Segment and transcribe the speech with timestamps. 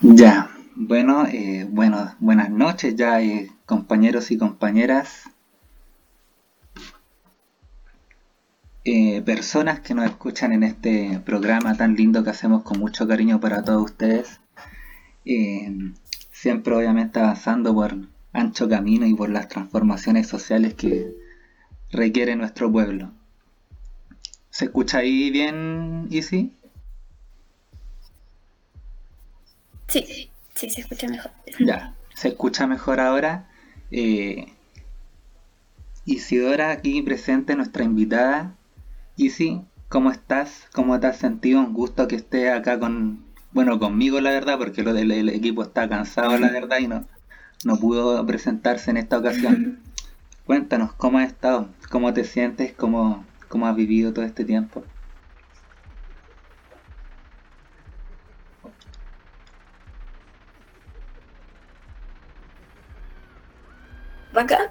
[0.00, 5.30] Ya, bueno, eh, bueno, buenas noches ya, eh, compañeros y compañeras.
[8.84, 13.38] Eh, personas que nos escuchan en este programa tan lindo que hacemos con mucho cariño
[13.40, 14.40] para todos ustedes.
[16.32, 17.96] siempre obviamente avanzando por
[18.32, 21.14] ancho camino y por las transformaciones sociales que
[21.92, 23.12] requiere nuestro pueblo.
[24.50, 26.52] ¿Se escucha ahí bien, Isi?
[29.92, 31.32] Sí, sí, se escucha mejor.
[31.60, 33.50] Ya, se escucha mejor ahora.
[33.90, 34.46] Eh,
[36.06, 38.54] Isidora, aquí presente, nuestra invitada.
[39.16, 39.60] Isi,
[39.90, 40.66] ¿cómo estás?
[40.72, 41.60] ¿Cómo te has sentido?
[41.60, 45.86] Un gusto que estés acá con, bueno, conmigo la verdad, porque lo del equipo está
[45.90, 47.04] cansado la verdad y no,
[47.66, 49.80] no pudo presentarse en esta ocasión.
[50.46, 51.68] Cuéntanos, ¿cómo has estado?
[51.90, 52.72] ¿Cómo te sientes?
[52.72, 54.84] ¿Cómo, cómo has vivido todo este tiempo?
[64.32, 64.66] Bacán.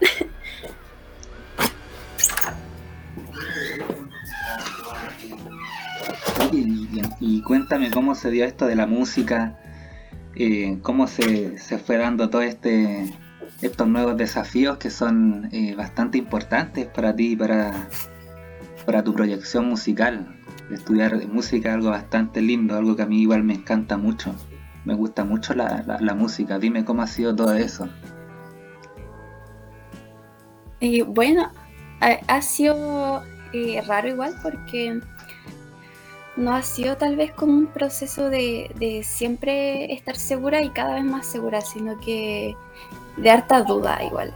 [7.20, 9.58] Y, cuéntame cómo se dio esto de la música,
[10.36, 13.14] eh, cómo se, se, fue dando todo este
[13.62, 17.90] estos nuevos desafíos que son eh, bastante importantes para ti y para,
[18.86, 20.36] para tu proyección musical.
[20.72, 24.34] Estudiar música es algo bastante lindo, algo que a mí igual me encanta mucho.
[24.84, 26.58] Me gusta mucho la, la música.
[26.58, 27.88] Dime cómo ha sido todo eso.
[30.82, 31.52] Y bueno,
[32.00, 33.22] ha, sido
[33.54, 35.00] eh, raro igual porque
[36.36, 41.04] no ha sido tal vez como un proceso de, siempre estar segura y cada vez
[41.04, 42.56] más segura, sino que
[43.18, 44.34] de harta duda igual.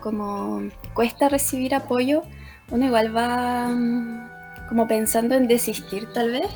[0.00, 2.22] Como cuesta recibir apoyo,
[2.70, 4.28] uno igual va mm,
[4.68, 6.50] como pensando en desistir tal vez.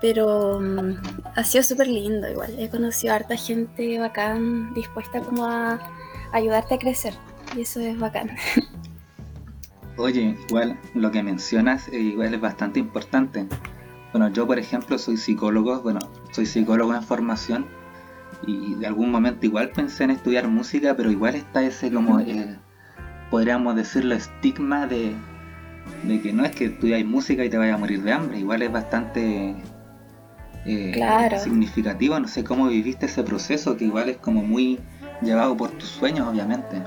[0.00, 0.98] Pero mm,
[1.34, 2.54] ha sido súper lindo igual.
[2.60, 5.80] He conocido a harta gente bacán, dispuesta como a
[6.32, 7.14] ayudarte a crecer
[7.56, 8.30] y eso es bacán.
[9.96, 13.46] Oye, igual lo que mencionas eh, igual es bastante importante.
[14.12, 16.00] Bueno, yo por ejemplo soy psicólogo, bueno,
[16.32, 17.66] soy psicólogo en formación
[18.46, 22.56] y de algún momento igual pensé en estudiar música, pero igual está ese como, eh,
[23.30, 25.14] podríamos decirlo, estigma de,
[26.04, 28.62] de que no es que estudiáis música y te vayas a morir de hambre, igual
[28.62, 29.54] es bastante
[30.66, 34.78] eh, significativo, no sé cómo viviste ese proceso, que igual es como muy
[35.22, 36.82] llevado por tus sueños, obviamente.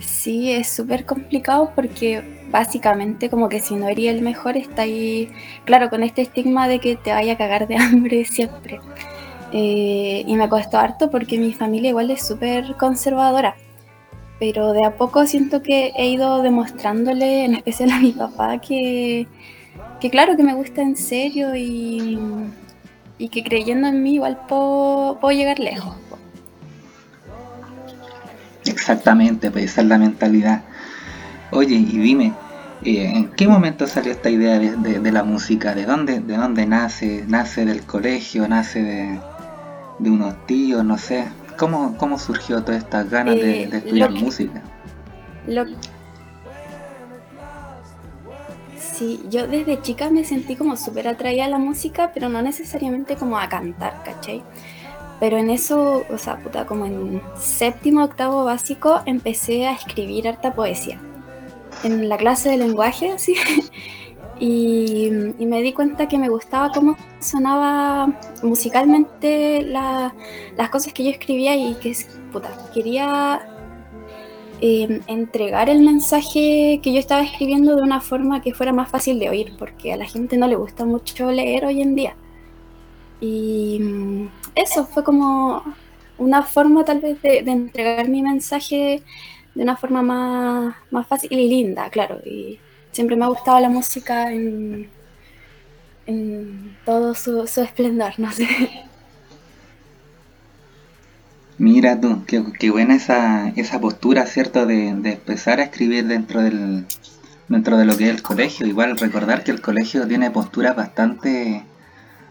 [0.00, 5.28] Sí, es súper complicado porque básicamente como que si no eres el mejor está ahí,
[5.64, 8.80] claro, con este estigma de que te vaya a cagar de hambre siempre.
[9.52, 13.56] Eh, y me costó harto porque mi familia igual es súper conservadora.
[14.38, 19.26] Pero de a poco siento que he ido demostrándole, en especial a mi papá, que,
[20.00, 22.18] que claro que me gusta en serio y,
[23.30, 25.96] que creyendo en mí igual puedo llegar lejos.
[28.64, 30.62] Exactamente, pues esa es la mentalidad.
[31.50, 32.32] Oye, y dime,
[32.84, 35.74] eh, ¿en qué momento salió esta idea de, la música?
[35.74, 37.24] ¿De dónde, ¿De dónde nace?
[37.26, 38.46] ¿Nace del colegio?
[38.48, 38.82] ¿Nace
[39.98, 40.84] de, unos tíos?
[40.84, 41.24] No sé.
[41.56, 44.62] ¿Cómo, cómo surgió todas estas ganas de, eh, estudiar música?
[48.76, 53.16] Sí, yo desde chica me sentí como súper atraída a la música, pero no necesariamente
[53.16, 54.42] como a cantar, ¿cachai?
[55.20, 60.54] Pero en eso, o sea, puta, como en séptimo, octavo básico, empecé a escribir harta
[60.54, 61.00] poesía.
[61.82, 63.34] En la clase de lenguaje, así.
[64.40, 68.12] Y, me di cuenta que me gustaba cómo sonaba
[68.42, 70.12] musicalmente las
[70.70, 71.96] cosas que yo escribía y que,
[72.32, 73.40] puta, quería
[74.60, 79.18] em, entregar el mensaje que yo estaba escribiendo de una forma que fuera más fácil
[79.18, 82.16] de oír, porque a la gente no le gusta mucho leer hoy en día.
[83.20, 85.62] Y eso fue como
[86.18, 89.02] una forma tal vez de, entregar mi mensaje
[89.54, 92.20] de una forma más, más, fácil y linda, claro.
[92.24, 92.58] Y
[92.92, 94.88] siempre me ha gustado la música en,
[96.06, 98.46] en todo su, esplendor, no sé.
[101.58, 104.64] Mira tú, qué, buena esa, esa postura, ¿cierto?
[104.64, 106.86] De, de, empezar a escribir dentro del
[107.48, 108.66] dentro de lo que es el colegio.
[108.66, 111.64] Igual recordar que el colegio tiene posturas bastante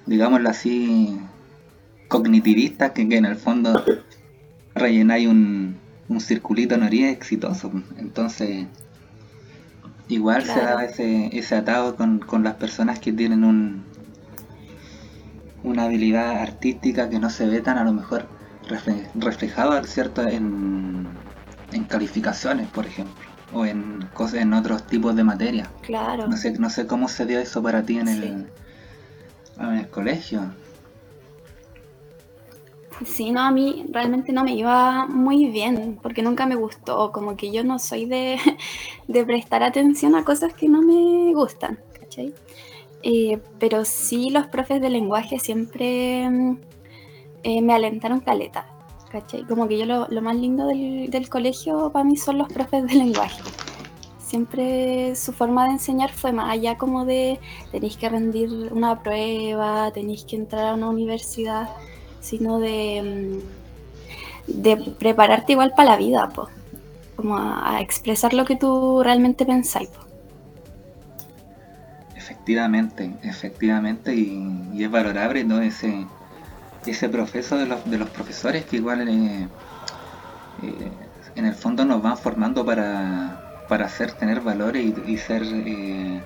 [0.08, 1.20] digámoslo así,
[2.08, 3.84] cognitivistas que, en el fondo
[4.76, 5.78] rellenáis un,
[6.10, 7.72] un circulito no haría exitoso.
[7.98, 8.66] Entonces,
[10.08, 13.84] igual se da ese, ese atado con, las personas que tienen un,
[15.64, 18.26] una habilidad artística que no se ve tan a lo mejor
[19.16, 20.28] reflejada ¿cierto?
[20.28, 21.08] En,
[21.72, 23.26] en calificaciones, por ejemplo.
[23.54, 25.70] o en cosas en otros tipos de materia.
[25.82, 26.28] Claro.
[26.28, 28.48] No sé, no sé cómo se dio eso para ti en el,
[29.60, 30.52] en el colegio.
[33.06, 37.38] Sí, no, a mí realmente no me iba muy bien, porque nunca me gustó, como
[37.38, 38.40] que yo no soy de,
[39.08, 42.34] de prestar atención a cosas que no me gustan, ¿cachai?
[43.04, 46.58] Eh, pero sí los profes de lenguaje siempre mm,
[47.44, 48.68] eh, me alentaron caleta,
[49.12, 49.44] ¿cachai?
[49.44, 52.88] Como que yo lo, lo más lindo del, del colegio para mí son los profes
[52.88, 53.42] de lenguaje.
[54.28, 57.40] Siempre su forma de enseñar fue más allá como de
[57.72, 61.70] tenéis que rendir una prueba, tenéis que entrar a una universidad
[62.20, 63.40] sino de,
[64.50, 66.50] mm, de prepararte igual para la vida, po.
[67.16, 69.88] como a, expresar lo que tú realmente pensáis.
[69.88, 70.02] Po.
[72.18, 75.62] Efectivamente, efectivamente, y, es valorable ¿no?
[75.62, 76.06] ese,
[76.86, 79.48] ese proceso de los, de los profesores que igual eh,
[80.64, 80.92] eh,
[81.36, 86.24] en el fondo nos van formando para, para hacer tener valores y, y ser, eh,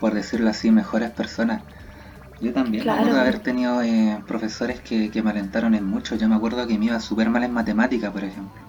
[0.00, 1.62] por decirlo así, mejores personas.
[2.40, 2.94] Yo también me Claro.
[2.94, 6.16] acuerdo de haber tenido eh, profesores que, que me alentaron en mucho.
[6.16, 8.62] Yo me acuerdo que me iba súper mal en matemática, por ejemplo.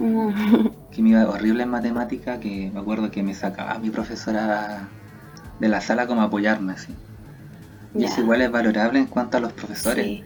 [0.00, 4.98] Mm, Que me iba horrible en matemática, que me acuerdo que me sacaba mi profesora
[5.58, 6.98] de la sala como a apoyarme, así.
[7.96, 8.06] Y Ya.
[8.06, 10.10] eso igual es valorable en cuanto a los profesores.
[10.10, 10.24] sí.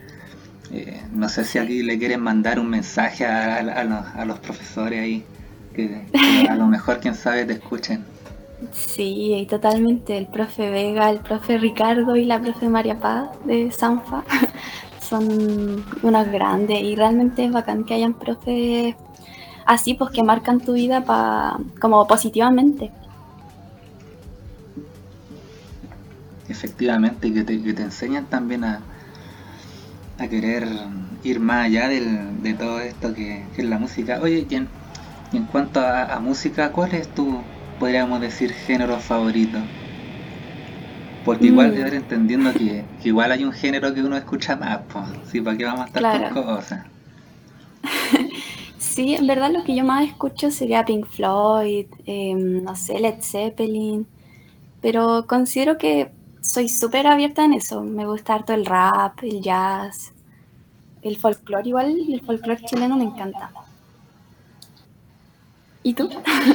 [0.71, 4.25] Eh, no sé si aquí le quieren mandar un mensaje a, a- a los, a
[4.27, 5.31] los profesores ahí,
[5.73, 8.07] que, que a lo mejor, quién sabe, te escuchen.
[8.73, 10.17] Sí, y totalmente.
[10.19, 14.25] El profe Vega, el profe Ricardo y la profe María Paz de Sanfa
[14.99, 18.97] son unos grandes y realmente es bacán que hayan profes
[19.67, 22.95] así, pues que marcan tu vida pa, como positivamente.
[26.49, 28.87] Efectivamente, que te, que te enseñan también a,
[30.19, 30.69] a querer
[31.23, 34.21] ir más allá del- de todo esto que, que es la música.
[34.23, 34.47] Oye, y
[35.33, 39.73] en, cuanto a, a música, ¿cuál es tu, podríamos decir, género favorito?
[41.23, 41.75] Porque igual Mm.
[41.75, 45.07] de ir entendiendo que, que igual hay un género que uno escucha más, pues.
[45.25, 46.29] Sí, ¿para qué vamos a estar Claro.
[46.29, 46.91] con cosas?
[48.79, 53.21] Sí, en verdad lo que yo más escucho sería Pink Floyd, eh, no sé, Led
[53.23, 54.09] Zeppelin,
[54.81, 57.83] pero considero que soy súper abierta en eso.
[57.83, 60.15] Me gusta harto el rap, el jazz,
[61.03, 63.55] el folclore igual, el folclore chileno me encanta.
[65.83, 66.09] ¿Y tú?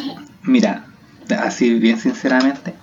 [0.44, 0.86] Mira,
[1.40, 2.74] así bien sinceramente,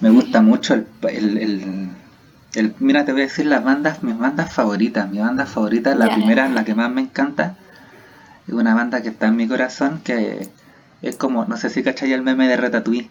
[0.00, 1.88] me gusta mucho el, el, el-
[2.54, 5.10] el- mira, te voy a decir las bandas, mis bandas favoritas.
[5.10, 7.56] Mi banda favorita, la primera, la que más me encanta,
[8.48, 10.48] es una banda que está en mi corazón, que
[11.02, 13.10] es como, no sé si cacháis el meme de Ratatouille.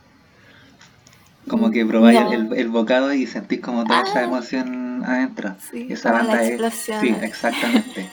[1.48, 2.34] Como que probáis No.
[2.34, 4.24] el, el bocado y sentís como toda esa Ah.
[4.24, 5.56] emoción adentro.
[5.70, 6.74] Sí, Esa como la banda es...
[7.00, 8.10] Sí, exactamente.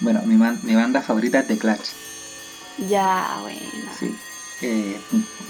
[0.00, 1.88] bueno, mi, mi banda favorita es The Clash.
[2.78, 3.60] Ya, bueno.
[3.98, 4.14] Sí.
[4.62, 4.98] Eh,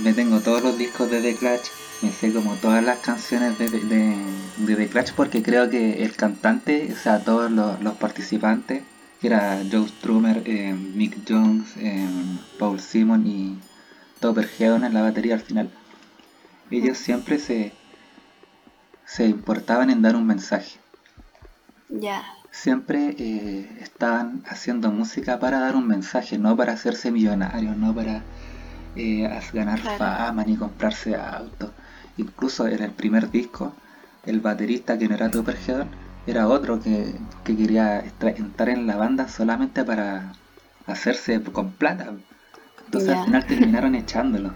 [0.01, 1.69] me tengo todos los discos de The Clash,
[2.03, 4.27] me sé como todas las canciones de, de, de-
[4.59, 8.83] de The Clash porque creo que el cantante, o sea, todos los, los participantes,
[9.21, 12.09] que era Joe Strummer, eh, Mick Jones, eh,
[12.59, 13.59] Paul Simon y
[14.21, 15.71] Topper Headon en la batería al final,
[16.71, 17.73] ellos siempre se,
[19.05, 20.79] se importaban en dar un mensaje.
[21.89, 22.25] Ya,
[22.63, 28.23] Siempre eh, estaban haciendo música para dar un mensaje, no para hacerse millonarios, no para
[28.97, 29.99] eh, ganar Claro.
[29.99, 31.71] fama ni comprarse autos.
[32.17, 33.75] Incluso en el primer disco,
[34.25, 35.89] el baterista que no era Topper Headon
[36.27, 40.33] era otro que, que quería entrar en la banda solamente para
[40.87, 42.07] hacerse con plata.
[42.87, 44.51] Entonces al final terminaron echándolo.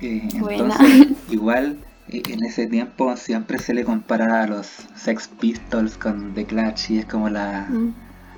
[0.00, 1.78] Eh, entonces, igual
[2.26, 4.66] en ese tiempo siempre se le comparaba a los
[4.96, 7.94] Sex Pistols con The Clash y es como la mm,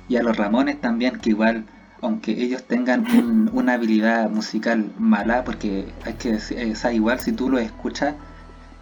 [0.07, 1.65] y a los Ramones también que igual
[2.01, 6.93] aunque ellos tengan un- una habilidad musical mala porque hay que decir, eh, o sea,
[6.93, 8.13] igual si tú lo escuchas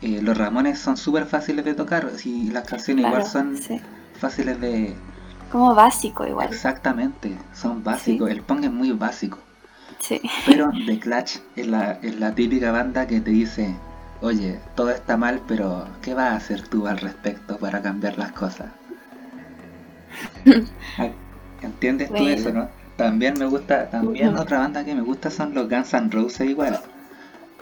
[0.02, 3.80] eh, los Ramones son súper fáciles de tocar y las canciones claro, igual son sí.
[4.20, 4.94] fáciles de
[5.52, 6.50] Como básico igual.
[6.50, 8.36] exactamente son básicos Sí.
[8.36, 9.38] el punk es muy básico
[10.00, 10.20] Sí.
[10.46, 13.74] pero The Clash es la, es la típica banda que te dice,
[14.24, 18.32] oye, todo está mal, pero ¿qué vas a hacer tú al respecto para cambiar las
[18.32, 18.72] cosas?
[20.98, 21.12] Ah,
[21.62, 22.28] ¿Entiendes tú Bueno.
[22.28, 22.70] eso, no?
[22.96, 26.82] También me gusta, también otra banda que me gusta son los Guns N' Roses igual.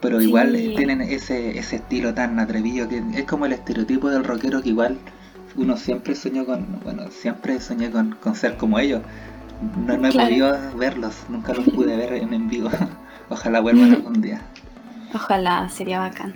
[0.01, 0.24] Pero Sí.
[0.24, 4.70] igual tienen ese, ese estilo tan atrevido que es como el estereotipo del rockero que
[4.70, 5.00] igual
[5.56, 9.03] uno siempre soñó con, bueno, siempre soñé con, con ser como ellos.
[9.60, 10.13] No, no he Claro.
[10.13, 12.70] podido verlos, nunca los pude ver en, en vivo.
[13.30, 14.41] Ojalá vuelvan algún día.
[15.13, 16.34] Ojalá, sería bacán.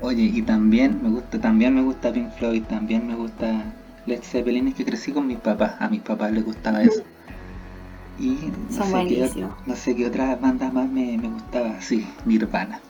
[0.00, 3.64] Oye, y también me gusta, también me gusta Pink Floyd, también me gusta
[4.06, 7.02] Led Zeppelin, es que crecí con mis papás, a mis papás les gustaba eso.
[8.18, 11.80] Y no, sé qué, no sé qué otra banda más me, me gustaba.
[11.80, 12.80] Sí, Nirvana.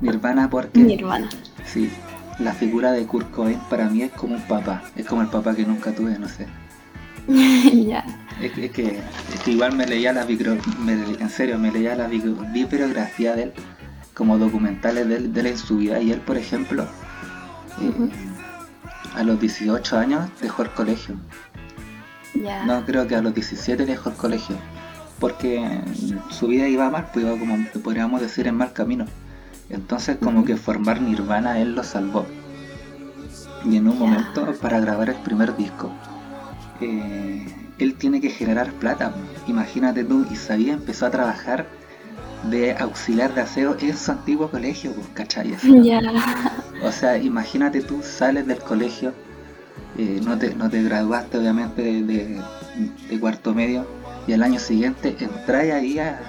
[0.00, 0.80] Nirvana porque...
[0.80, 1.28] Nirvana.
[1.64, 1.90] Sí,
[2.38, 4.82] la figura de Kurt Cobain para mí es como un papá.
[4.96, 6.46] Es como el papá que nunca tuve, no sé.
[7.86, 8.04] ya.
[8.40, 13.44] Es, que, es, que, igual me leía la en serio, me leía la bibliografía de
[13.44, 13.52] él,
[14.14, 16.00] como documentales de él, de en su vida.
[16.00, 16.84] Y él, por ejemplo,
[17.80, 18.10] eh,
[19.14, 21.16] a los 18 años dejó el colegio.
[22.66, 24.56] No, creo que a los 17 dejó el colegio.
[25.20, 25.80] Porque
[26.30, 29.06] su vida iba mal, pues iba como podríamos decir en mal camino.
[29.70, 32.26] Entonces como que formar Nirvana él lo salvó.
[33.64, 35.90] Y en un momento para grabar el primer disco,
[36.80, 37.46] eh,
[37.78, 39.14] él tiene que generar plata.
[39.46, 41.66] Imagínate tú, y sabía empezó a trabajar
[42.50, 45.54] de auxiliar de aseo en su antiguo colegio, pues, ¿cachai?
[46.82, 49.12] O sea, imagínate tú sales del colegio,
[49.96, 52.40] eh, no, te, no te graduaste obviamente de,
[53.20, 53.86] cuarto medio
[54.26, 56.20] y al año siguiente entras ahí a,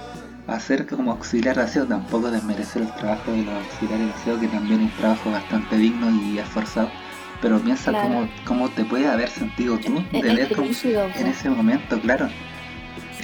[0.48, 4.48] hacer como auxiliar de aseo, tampoco desmerecer el trabajo de los auxiliares de aseo, que
[4.48, 6.92] también es un trabajo bastante digno y esforzado.
[7.42, 7.92] Pero piensa
[8.46, 10.56] cómo, te puede haber sentido tú de ver
[11.16, 12.30] en ese momento, claro.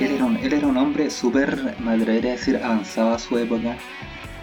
[0.01, 3.37] Él, era un, él era un hombre súper, me atrevería a decir, avanzado a su
[3.37, 3.75] época,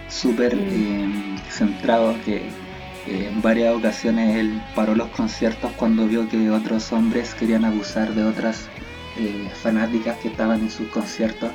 [0.09, 0.61] súper mm.
[0.61, 2.37] eh, centrado, que
[3.07, 8.15] eh, en varias ocasiones él paró los conciertos cuando vio que otros hombres querían abusar
[8.15, 8.69] de otras
[9.19, 11.51] eh, fanáticas que estaban en sus conciertos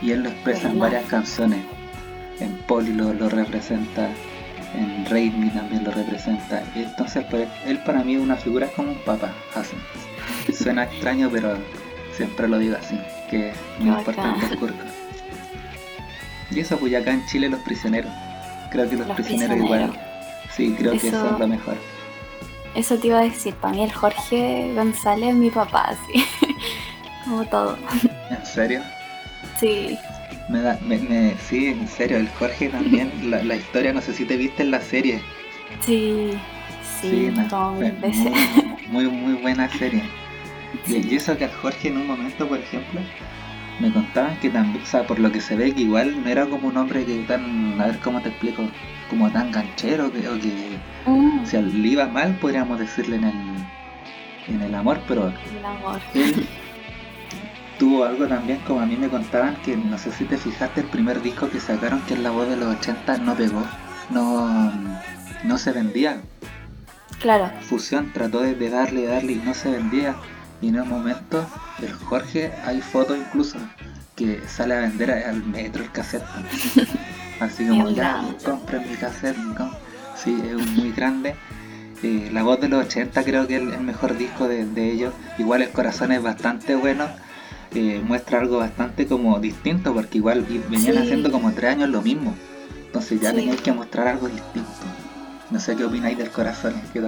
[0.00, 1.60] y él lo expresa en varias canciones.
[2.40, 4.08] En Poli lo, lo representa,
[4.74, 6.62] en Raimi también lo representa.
[6.74, 9.76] Entonces, pues, él para mí es una figura como un papá, así.
[10.52, 11.56] Suena extraño, pero
[12.16, 12.98] siempre lo digo así,
[13.30, 14.84] que muy importante el curco.
[16.50, 18.10] Y eso, pues acá en Chile los prisioneros.
[18.70, 19.92] Creo que los, prisioneros, igual.
[20.54, 21.76] Sí, creo que eso es lo mejor.
[22.74, 26.24] Eso te iba a decir, para mí el Jorge González es mi papá, así.
[27.24, 27.78] como todo.
[28.30, 28.82] ¿En serio?
[29.58, 29.98] Sí.
[30.48, 34.36] Me da, me, sí, en serio, el Jorge también, la, historia, no sé si te
[34.36, 35.20] viste en la serie.
[35.84, 36.30] Sí,
[37.00, 37.30] sí,
[38.88, 40.02] muy, muy, buena serie.
[40.86, 43.00] Y, eso que al Jorge en un momento, por ejemplo,
[43.80, 46.46] me contaban que también, o sea, por lo que se ve que igual no era
[46.46, 48.68] como un hombre que tan, a ver cómo te explico,
[49.08, 51.46] como tan ganchero, que, o que mm.
[51.46, 53.34] si le iba mal, podríamos decirle en el,
[54.48, 56.00] en el amor, pero el amor.
[57.78, 60.88] tuvo algo también como a mí me contaban que no sé si te fijaste el
[60.88, 63.64] primer disco que sacaron que es la voz de los 80 no pegó
[64.10, 64.60] no
[65.44, 66.20] no se vendía.
[67.20, 67.50] Claro.
[67.62, 70.14] Fusión trató de, darle darle y no se vendía
[70.60, 71.46] y en un momento
[71.80, 73.58] el Jorge hay fotos incluso
[74.16, 76.24] que sale a vender al metro el cassette.
[77.40, 79.36] Así como ya compren mi cassette
[80.22, 81.34] sí es muy grande.
[82.02, 85.14] Eh, la voz de los 80 creo que es el mejor disco de, de ellos.
[85.38, 87.06] Igual el corazón es bastante bueno.
[88.04, 92.34] Muestra algo bastante como distinto, porque igual venían haciendo como tres años lo mismo.
[92.86, 94.70] Entonces ya teníais que mostrar algo distinto.
[95.50, 97.00] No sé qué opináis del corazón, que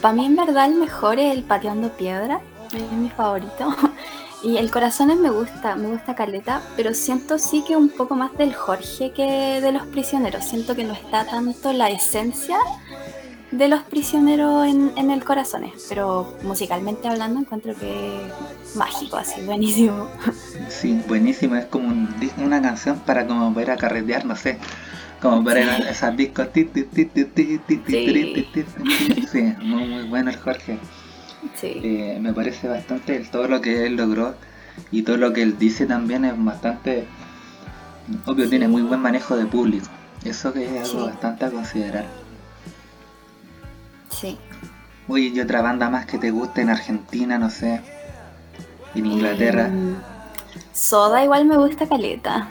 [0.00, 2.40] Para mí en verdad el mejor es el pateando piedra,
[2.72, 3.74] es mi favorito.
[4.42, 8.36] Y el corazón me gusta, me gusta Caleta, pero siento sí que un poco más
[8.36, 10.44] del Jorge que de los prisioneros.
[10.44, 12.58] Siento que no está tanto la esencia
[13.50, 18.26] de los prisioneros en, en el corazón, pero musicalmente hablando encuentro que
[18.62, 20.08] es mágico, así, buenísimo.
[20.68, 21.88] Sí, buenísimo, es como
[22.38, 24.58] una canción para como ver a carretear, no sé,
[25.24, 26.48] como para esas discos.
[26.54, 26.62] Sí,
[29.62, 30.78] muy, muy bueno el Jorge.
[31.54, 31.80] Sí.
[31.82, 34.34] Eh, me parece bastante todo lo que él logró
[34.90, 37.06] y todo lo que él dice también es bastante,
[38.26, 39.86] obvio, tiene muy buen manejo de público.
[40.24, 42.06] Eso que es algo bastante a considerar.
[44.10, 44.38] Sí.
[45.08, 47.80] Oye, ¿y otra banda más que te guste en Argentina, no sé?
[48.94, 49.68] En Inglaterra.
[49.68, 49.96] Em,
[50.72, 52.48] soda igual me gusta caleta.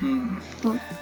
[0.00, 0.36] Mm.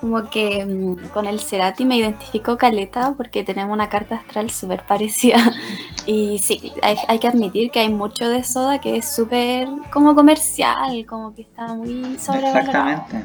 [0.00, 4.82] Como que mm, con el Cerati me identifico caleta porque tenemos una carta astral súper
[4.82, 5.38] parecida.
[6.06, 11.04] Y sí, hay, que admitir que hay mucho de soda que es súper como comercial,
[11.04, 12.60] como que está muy sobrevalorado.
[12.60, 13.24] Exactamente.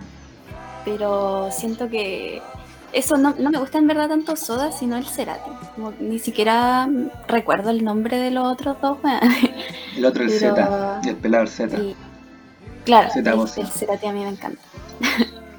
[0.84, 2.42] Pero siento que
[2.94, 5.50] eso no, me gusta en verdad tanto Soda, sino el Cerati.
[6.00, 6.88] ni siquiera
[7.27, 8.98] recuerdo el nombre de los otros dos.
[9.98, 11.77] El otro el Z, y el pelado el Z.
[12.84, 14.62] claro, el, el, Cerati a mí me encanta.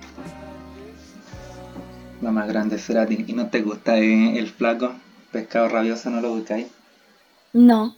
[2.25, 3.23] La más grande Cerati.
[3.29, 4.95] ¿Y no te gusta eh, el flaco?
[5.31, 6.69] Pescado rabioso, ¿no lo buscáis?
[7.53, 7.95] No.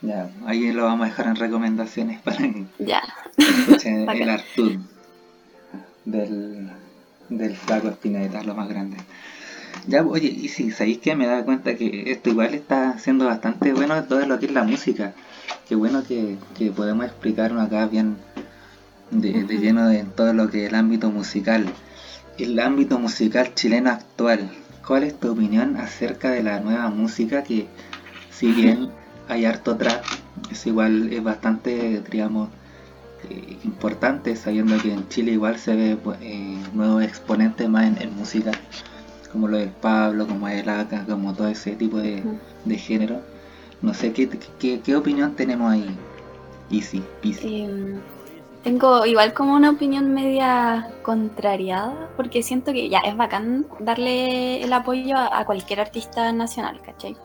[0.00, 3.02] Ya, ahí lo vamos a dejar en recomendaciones para que ya.
[3.36, 4.78] escuchen el Artur
[6.06, 6.70] del
[7.28, 8.96] del flaco Espineta, lo más grande.
[9.86, 13.74] Ya, oye, y si sabéis que me da cuenta que esto igual está siendo bastante
[13.74, 15.12] bueno todo lo que es la música.
[15.68, 16.38] qué bueno que,
[16.74, 18.16] podemos explicarnos acá bien
[19.10, 21.66] de, lleno de todo lo que es el ámbito musical.
[22.38, 24.50] El ámbito musical chileno actual.
[24.86, 27.68] ¿Cuál es tu opinión acerca de la nueva música que
[28.30, 28.90] si bien
[29.28, 30.04] hay harto trap,
[30.50, 32.48] es igual, es bastante, digamos,
[33.30, 38.16] eh, importante, sabiendo que en Chile igual se ve pues, eh, nuevos exponentes más en,
[38.16, 38.50] música,
[39.30, 42.22] como lo del Pablo, como el Aka, como todo ese tipo de,
[42.76, 43.20] género.
[43.80, 45.96] No sé, ¿qué, qué, opinión tenemos ahí?
[46.70, 47.62] Easy, easy.
[47.62, 48.00] Em,
[48.62, 54.72] tengo igual como una opinión media contrariada, porque siento que ya es bacán darle el
[54.72, 57.16] apoyo a, cualquier artista nacional, ¿cachai?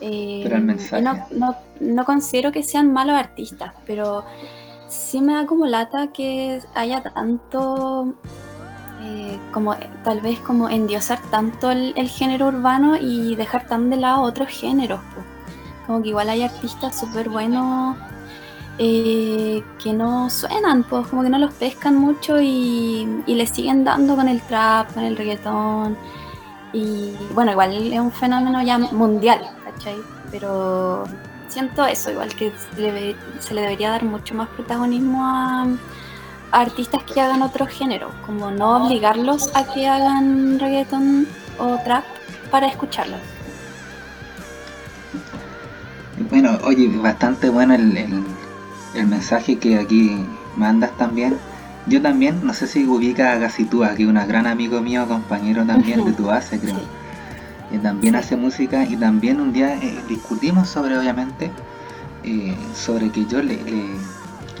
[0.00, 1.02] pero el mensaje.
[1.02, 4.24] No, no, considero que sean malos artistas, pero
[4.88, 8.12] sí me da como lata que haya tanto,
[9.02, 14.22] eh, como tal vez como endiosar tanto el, género urbano y dejar tan de lado
[14.22, 15.00] otros géneros.
[15.86, 17.96] Como que igual hay artistas súper buenos
[18.78, 23.84] eh, que no suenan, pues como que no los pescan mucho y, y le siguen
[23.84, 25.96] dando con el trap, con el reggaetón.
[26.72, 29.96] Y bueno, igual es un fenómeno ya mundial, ¿cachai?
[30.30, 31.04] Pero
[31.52, 32.80] siento eso, igual que se
[33.54, 35.66] le, debería dar mucho más protagonismo a,
[36.50, 41.26] artistas que hagan otro género, como no obligarlos a que hagan reggaeton
[41.58, 42.04] o trap
[42.50, 43.16] para escucharlo.
[46.30, 48.24] Bueno, oye, bastante bueno el,
[48.94, 50.16] mensaje que aquí
[50.56, 51.36] mandas también.
[51.86, 55.64] Yo también, no sé si ubica a Gacitúa, que es un gran amigo mío, compañero
[55.66, 56.80] también de tu base, creo
[57.78, 61.50] también hace música y también un día eh, discutimos sobre, obviamente,
[62.24, 63.58] eh, sobre que yo le,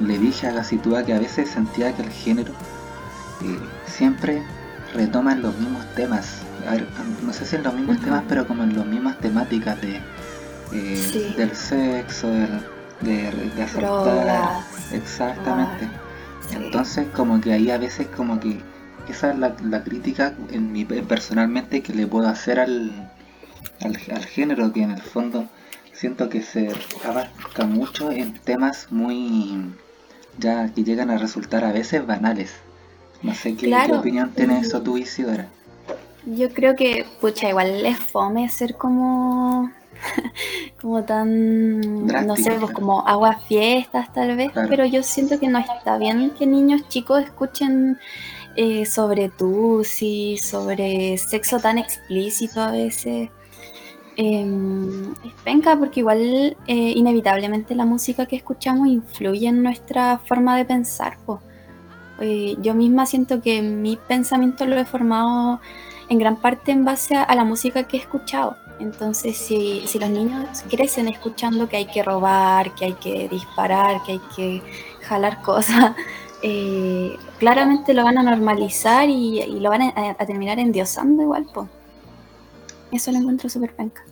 [0.00, 2.52] le, dije a Gacitúa que a veces sentía que el género
[3.42, 4.42] eh, siempre
[4.94, 6.38] retoma los mismos temas.
[7.24, 10.00] no sé si en los mismos temas, pero como en las mismas temáticas de,
[11.36, 12.28] del sexo,
[13.02, 14.62] de, de asaltar.
[14.92, 15.88] Exactamente.
[16.52, 18.60] Entonces como que ahí a veces como que
[19.08, 23.10] esa es la, crítica en mi, personalmente que le puedo hacer al,
[23.80, 25.48] al, género, que en el fondo
[25.92, 26.70] siento que se
[27.04, 29.72] abarca mucho en temas muy
[30.38, 32.54] ya que llegan a resultar a veces banales.
[33.22, 35.48] No sé qué, opinión tiene eso tú, Isidora.
[36.24, 39.70] Yo creo que, pucha, igual es fome ser como
[40.80, 45.58] como tan, no sé, pues como aguas fiestas tal vez, pero yo siento que no
[45.58, 47.98] está bien que niños chicos escuchen
[48.56, 49.30] eh, sobre
[50.00, 53.30] y sobre sexo tan explícito a veces.
[54.16, 60.56] Em, es penca porque igual eh, inevitablemente la música que escuchamos influye en nuestra forma
[60.56, 61.16] de pensar.
[62.20, 65.60] Eh, yo misma siento que mi pensamiento lo he formado
[66.08, 68.56] en gran parte en base a, la música que he escuchado.
[68.82, 74.02] Entonces, si, si, los niños crecen escuchando que hay que robar, que hay que disparar,
[74.02, 74.62] que hay que
[75.02, 75.94] jalar cosas,
[76.42, 81.68] eh, claramente lo van a normalizar y, lo van a, terminar endiosando igual, pues.
[82.90, 84.02] Eso lo encuentro súper penca.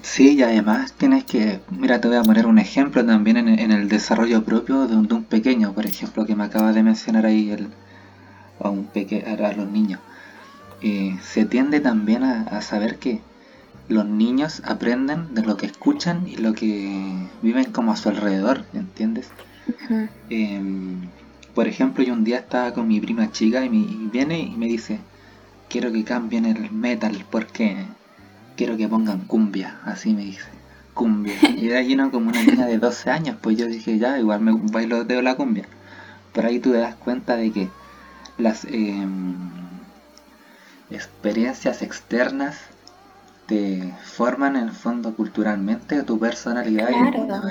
[0.00, 3.88] Sí, y además tienes que, mira, te voy a poner un ejemplo también en, el
[3.88, 7.68] desarrollo propio de un, pequeño, por ejemplo, que me acaba de mencionar ahí el,
[8.60, 10.00] a, un peque, a los niños.
[10.80, 13.20] Eh, se tiende también a, saber que
[13.88, 18.64] los niños aprenden de lo que escuchan y lo que viven como a su alrededor,
[18.72, 19.30] ¿entiendes?
[20.30, 21.08] Em,
[21.54, 24.66] por ejemplo, yo un día estaba con mi prima chica y, me, viene y me
[24.66, 25.00] dice,
[25.68, 27.76] quiero que cambien el metal porque
[28.56, 30.48] quiero que pongan cumbia, así me dice,
[30.94, 31.34] cumbia.
[31.56, 34.52] Y era lleno como una niña de 12 años, pues yo dije, ya, igual me
[34.52, 35.66] bailo de la cumbia.
[36.32, 37.68] Pero ahí tú te das cuenta de que
[38.38, 39.34] las em,
[40.90, 42.71] experiencias externas
[43.52, 47.42] te forman en el fondo culturalmente tu personalidad y te vas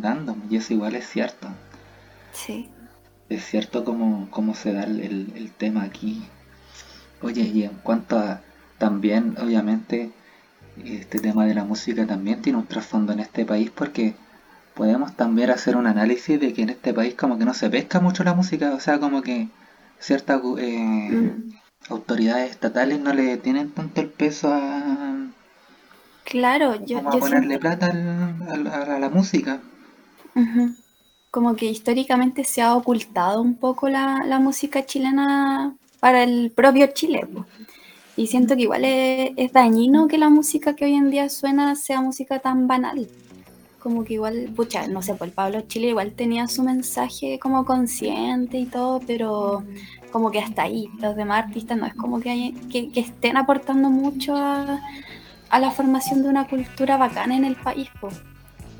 [0.00, 1.48] dando, y eso igual es cierto.
[2.32, 2.70] Sí.
[3.28, 6.22] Es cierto cómo, cómo se da el, tema aquí.
[7.22, 8.40] Oye, y en cuanto a
[8.78, 10.12] también, obviamente,
[10.84, 14.14] este tema de la música también tiene un trasfondo en este país porque
[14.74, 17.98] podemos también hacer un análisis de que en este país como que no se pesca
[17.98, 19.48] mucho la música, o sea, como que
[19.98, 21.52] ciertas eh, mm.
[21.88, 25.21] autoridades estatales no le tienen tanto el peso a,
[26.24, 29.60] Claro, yo, a ponerle plata a la música.
[31.30, 37.26] Como que históricamente se ha ocultado un poco la, música chilena para el propio Chile.
[38.16, 42.00] Y siento que igual es, dañino que la música que hoy en día suena sea
[42.00, 43.08] música tan banal.
[43.78, 47.64] Como que igual, pucha, no sé, pues el Pablo Chile igual tenía su mensaje como
[47.64, 49.64] consciente y todo, pero
[50.12, 50.88] como que hasta ahí.
[51.00, 54.80] Los demás artistas no es como que, que estén aportando mucho a,
[55.52, 57.90] a la formación de una cultura bacana en el país.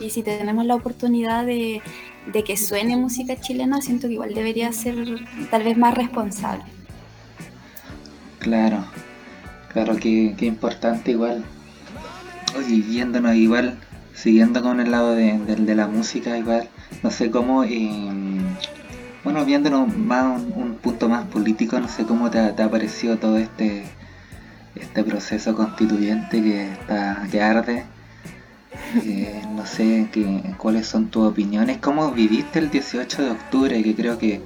[0.01, 1.83] Y si tenemos la oportunidad de,
[2.47, 4.97] que suene música chilena, siento que igual debería ser
[5.51, 6.65] tal vez más responsable.
[8.39, 8.87] Claro,
[9.71, 11.45] claro que, importante igual.
[12.57, 13.79] Oye, viéndonos igual,
[14.15, 16.71] siguiendo con el lado de, la música igual,
[17.03, 18.39] no sé cómo, em,
[19.25, 23.85] bueno, viéndonos más un, punto más político, no sé cómo te ha parecido todo este
[24.75, 27.85] este proceso constituyente que está que arde.
[29.05, 31.79] Eh, no sé qué, cuáles son tus opiniones.
[31.79, 33.83] ¿Cómo viviste el 18 de octubre?
[33.83, 34.41] Que creo que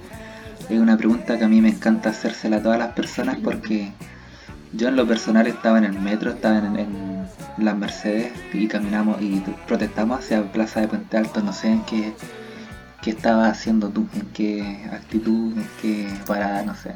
[0.68, 3.92] es una pregunta que a mí me encanta hacérsela a todas las personas porque
[4.72, 7.26] yo en lo personal estaba en el metro, estaba en, en
[7.58, 11.40] las Mercedes y caminamos y protestamos hacia Plaza de Puente Alto.
[11.42, 12.12] No sé en qué,
[13.02, 16.94] qué estabas haciendo tú, en qué actitud, en qué parada, no sé.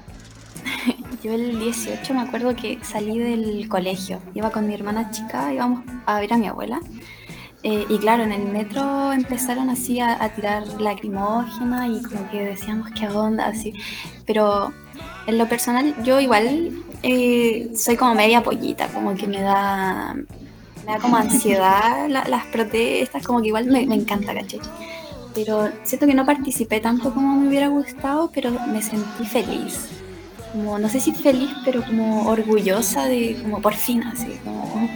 [1.23, 5.85] Yo el 18 me acuerdo que salí del colegio, iba con mi hermana chica, íbamos
[6.07, 6.81] a ver a mi abuela.
[7.63, 12.91] Eh, y claro, en el metro empezaron así a, tirar lacrimógena y como que decíamos
[12.93, 13.75] qué onda, así.
[14.27, 14.73] Pero
[15.27, 20.93] en lo personal, yo igual eh, soy como media pollita, como que me da, me
[20.93, 24.59] da como ansiedad las protestas, como que igual me, me encanta, ¿caché?
[25.35, 30.01] Pero siento que no participé tanto como me hubiera gustado, pero me sentí feliz
[30.53, 34.89] como, no sé si feliz, pero como orgullosa de, como por fin, así, como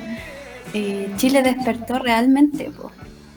[0.72, 2.70] eh, Chile despertó realmente,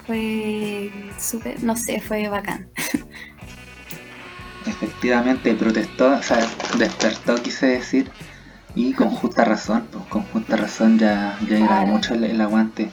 [0.06, 2.68] fue súper, no sé, fue bacán.
[4.66, 6.46] Efectivamente, protestó, o sea,
[6.78, 8.12] despertó, quise decir,
[8.76, 12.92] y con justa razón, pues con justa razón ya, ya era mucho el aguante.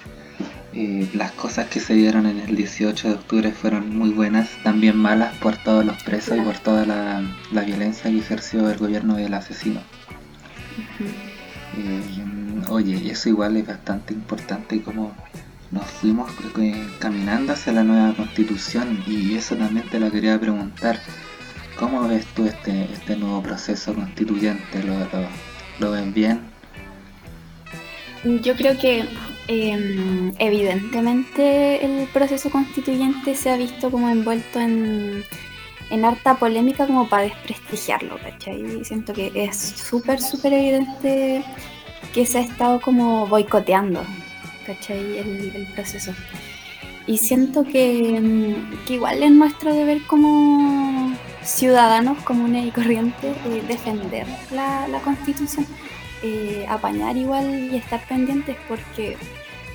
[0.77, 4.97] Eh, las cosas que se dieron en el 18 de octubre fueron muy buenas, también
[4.97, 7.23] malas por todos los presos y por toda la,
[7.65, 9.81] violencia que ejerció el gobierno del asesino.
[11.79, 12.03] Eh,
[12.69, 15.15] oye, eso igual es bastante importante como
[15.71, 16.31] nos fuimos
[16.99, 20.99] caminando hacia la nueva constitución y eso también te lo quería preguntar.
[21.79, 24.83] ¿Cómo ves tú este, este nuevo proceso constituyente?
[24.83, 24.95] ¿Lo,
[25.81, 26.41] lo, ves bien?
[28.43, 29.05] Yo creo que
[29.47, 35.23] Em, evidentemente el proceso constituyente se ha visto como envuelto en,
[35.91, 38.85] en harta polémica como para desprestigiarlo, ¿cachai?
[38.85, 41.45] siento que es súper, súper evidente
[42.15, 44.03] que se ha estado como boicoteando,
[44.67, 45.19] ¿cachai?
[45.19, 46.15] El, proceso.
[47.07, 54.27] Y siento que, que, igual es nuestro deber como ciudadanos comunes y corrientes eh, defender
[54.51, 55.67] la, la constitución
[56.27, 59.19] eh, apañar igual y estar pendientes porque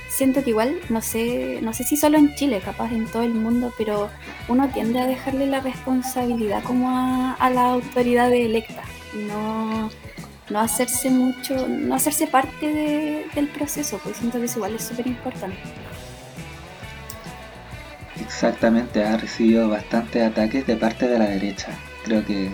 [0.09, 3.35] siento que igual, no sé, no sé si solo en Chile, capaz en todo el
[3.35, 4.09] mundo, pero
[4.47, 8.81] uno tiende a dejarle la responsabilidad como a, la autoridad electa
[9.13, 9.91] y no,
[10.49, 15.05] no hacerse mucho, no hacerse parte del proceso, pues siento que eso igual es súper
[15.05, 15.59] importante.
[18.19, 21.77] Exactamente, ha recibido bastantes ataques de parte de la derecha.
[22.03, 22.49] Creo que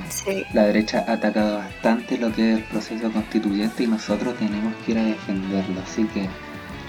[0.54, 4.94] la derecha ha atacado bastante lo que es el proceso constituyente y nosotros tenemos que
[4.94, 5.82] ir a defenderlo.
[5.82, 6.28] Así que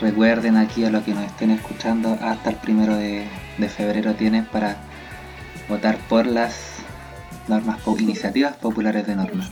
[0.00, 3.26] recuerden aquí a los que nos estén escuchando, hasta el primero de,
[3.68, 4.76] febrero tienen para
[5.68, 6.76] votar por las
[7.48, 9.50] normas iniciativas populares de normas.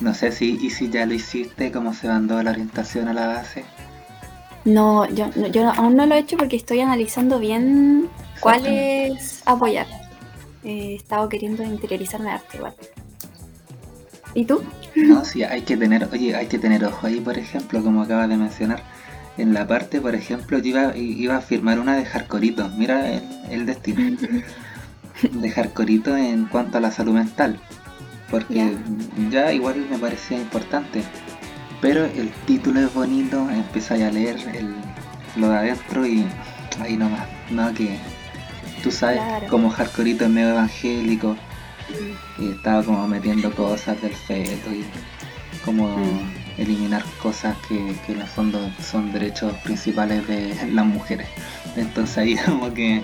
[0.00, 3.26] No sé si y si ya lo hiciste, cómo se mandó la orientación a la
[3.26, 3.64] base.
[4.64, 8.08] No, yo, yo aún no lo he hecho porque estoy analizando bien
[8.40, 10.07] cuál es apoyar
[10.64, 12.74] he estado queriendo interiorizarme arte igual.
[14.34, 14.62] ¿Y tú?
[14.94, 18.28] No, sí, hay que tener, oye, hay que tener ojo ahí, por ejemplo, como acabas
[18.28, 18.82] de mencionar.
[19.36, 22.68] En la parte, por ejemplo, yo iba, iba a firmar una de Jarcorito.
[22.70, 23.08] Mira
[23.50, 24.16] el, destino.
[25.32, 27.60] de Jarcorito en cuanto a la salud mental.
[28.30, 28.76] Porque
[29.30, 31.02] ya igual me parecía importante.
[31.80, 34.74] Pero el título es bonito, empecé a leer el,
[35.36, 36.24] lo de adentro y
[36.80, 37.98] ahí nomás, no que
[38.82, 41.36] tú sabes, como hardcoreito es medio evangélico,
[42.38, 44.84] y estaba como metiendo cosas del feto y
[45.64, 46.60] como mm.
[46.60, 51.28] eliminar cosas que, que en el fondo son derechos principales de las mujeres.
[51.76, 53.02] Entonces ahí como que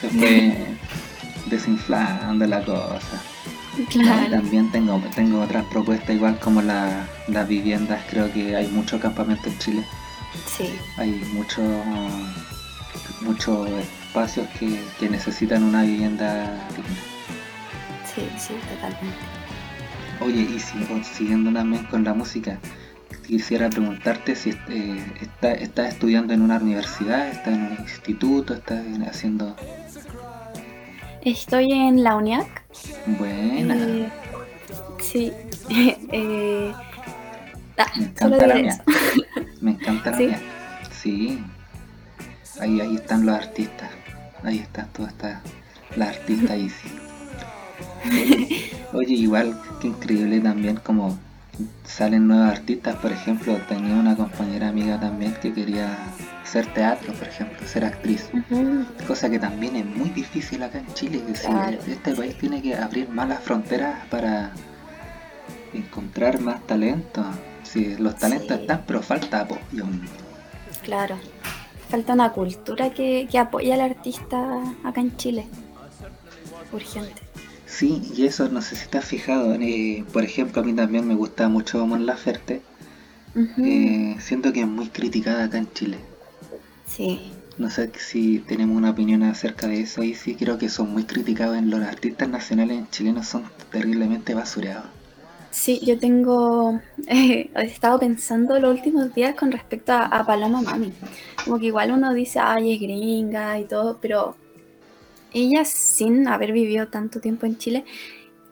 [0.00, 0.56] se fue
[1.46, 3.22] desinflando la cosa.
[4.30, 9.48] también tengo, tengo otras propuestas igual como la, las viviendas, creo que hay mucho campamento
[9.48, 9.84] en Chile.
[10.46, 10.78] Sí.
[10.96, 11.62] Hay mucho
[13.20, 16.44] mucho espacios que, necesitan una vivienda
[16.76, 17.00] digna.
[18.04, 19.16] Sí, sí, totalmente.
[20.20, 22.58] Oye, y siguiendo también con la música,
[23.26, 25.04] quisiera preguntarte si eh,
[25.60, 29.56] estás estudiando en una universidad, estás en un instituto, estás haciendo...
[31.22, 32.64] Estoy en la UNIAC.
[33.18, 33.76] Buena.
[33.76, 34.10] Eh,
[35.00, 35.32] sí.
[36.12, 36.72] eh,
[37.96, 38.84] Me encanta la mía.
[39.60, 40.26] Me encanta la ¿Sí?
[40.26, 40.40] mía.
[40.90, 41.38] Sí.
[42.60, 43.90] Ahí, ahí están los artistas.
[44.44, 45.40] ahí está toda esta
[45.96, 46.88] la artista Easy.
[48.92, 51.18] Oye, igual que increíble también como
[51.84, 55.98] salen nuevos artistas, por ejemplo, tenía una compañera amiga también que quería
[56.42, 58.30] hacer teatro, por ejemplo, ser actriz,
[59.06, 62.74] cosa que también es muy difícil acá en Chile, que si este país tiene que
[62.74, 64.52] abrir más las fronteras para
[65.72, 67.24] encontrar más talento.
[67.62, 69.84] Si los talentos están, pero falta apoyo.
[70.82, 71.16] Claro,
[71.90, 75.46] falta una cultura que, que apoya al artista acá en Chile.
[76.72, 77.20] Urgente.
[77.66, 79.54] Sí, y eso no sé si te has fijado.
[79.54, 82.62] Eh, por ejemplo, a mí también me gusta mucho Mon Laferte.
[83.36, 85.98] Eh, siento que es muy criticada acá en Chile.
[86.86, 87.32] Sí.
[87.58, 91.04] No sé si tenemos una opinión acerca de eso y sí creo que son muy
[91.04, 94.86] criticados en los artistas nacionales chilenos son terriblemente basureados.
[95.50, 100.92] Sí, yo tengo, he estado pensando los últimos días con respecto a, a, Paloma Mami.
[101.44, 104.36] Como que igual uno dice, ay, es gringa y todo, pero
[105.32, 107.84] ella sin haber vivido tanto tiempo en Chile,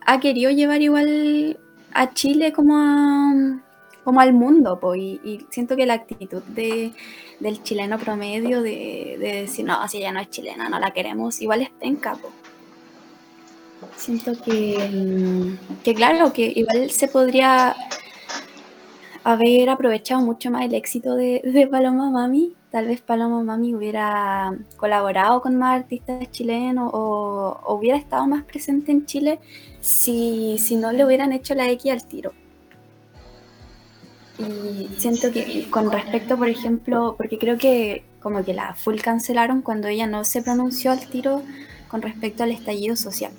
[0.06, 1.58] ha querido llevar igual
[1.92, 3.60] a Chile como
[4.08, 6.92] como al mundo, pues, y, siento que la actitud de,
[7.40, 11.60] del chileno promedio de, decir, no, si ella no es chilena, no la queremos, igual
[11.60, 12.32] es penca, pues.
[13.96, 17.76] Siento que, mm, que claro, que igual se podría
[19.24, 24.54] haber aprovechado mucho más el éxito de, de Paloma Mami tal vez Paloma Mami hubiera
[24.76, 29.40] colaborado con más artistas chilenos o, hubiera estado más presente en Chile
[29.80, 32.32] si, no le hubieran hecho la X al tiro.
[34.38, 39.62] Y siento que con respecto, por ejemplo, porque creo que como que la full cancelaron
[39.62, 41.42] cuando ella no se pronunció al tiro
[41.88, 43.32] con respecto al estallido social.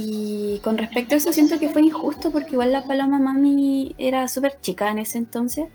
[0.00, 4.28] Y con respecto a eso siento que fue injusto porque igual la Paloma Mami era
[4.28, 5.66] súper chica en ese entonces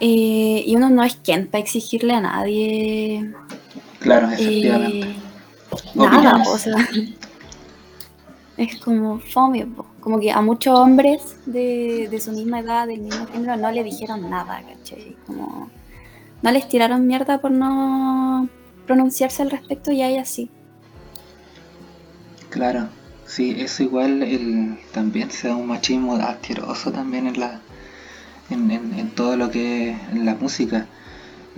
[0.00, 3.32] eh, y uno no es quien para exigirle a nadie.
[4.00, 5.08] Claro, efectivamente.
[5.08, 5.16] Eh,
[5.94, 6.74] nada, o sea.
[8.56, 9.68] Es como fome,
[10.00, 13.84] como que a muchos hombres de, de, su misma edad, del mismo género, no le
[13.84, 15.14] dijeron nada, ¿cachai?
[15.26, 15.70] Como
[16.42, 18.48] no les tiraron mierda por no
[18.86, 20.50] pronunciarse al respecto y a ella sí.
[22.48, 22.88] Claro,
[23.26, 27.60] sí, eso igual el, también se da un machismo asqueroso también en la,
[28.50, 30.86] en, todo lo que es la música.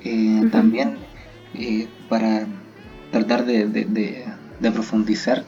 [0.05, 0.97] Eh, también
[1.55, 2.47] eh, para
[3.11, 4.25] tratar de,
[4.73, 5.45] profundizar,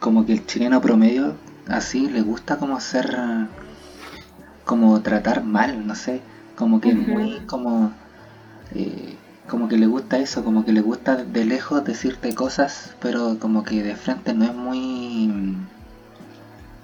[0.00, 1.36] como que el chileno promedio
[1.68, 3.16] así le gusta como hacer,
[4.64, 6.20] como tratar mal, no sé,
[6.56, 7.92] como que muy como...
[8.74, 9.16] Eh,
[9.48, 13.62] como que le gusta eso, como que le gusta de lejos decirte cosas, pero como
[13.62, 15.53] que de frente no es muy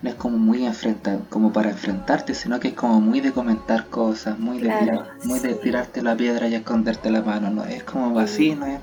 [0.02, 3.86] no es como muy enfrentado, como para enfrentarte, sino que es como muy de comentar
[3.86, 8.18] cosas, muy de, muy de tirarte la piedra y esconderte la mano, no es como
[8.18, 8.80] así, no es...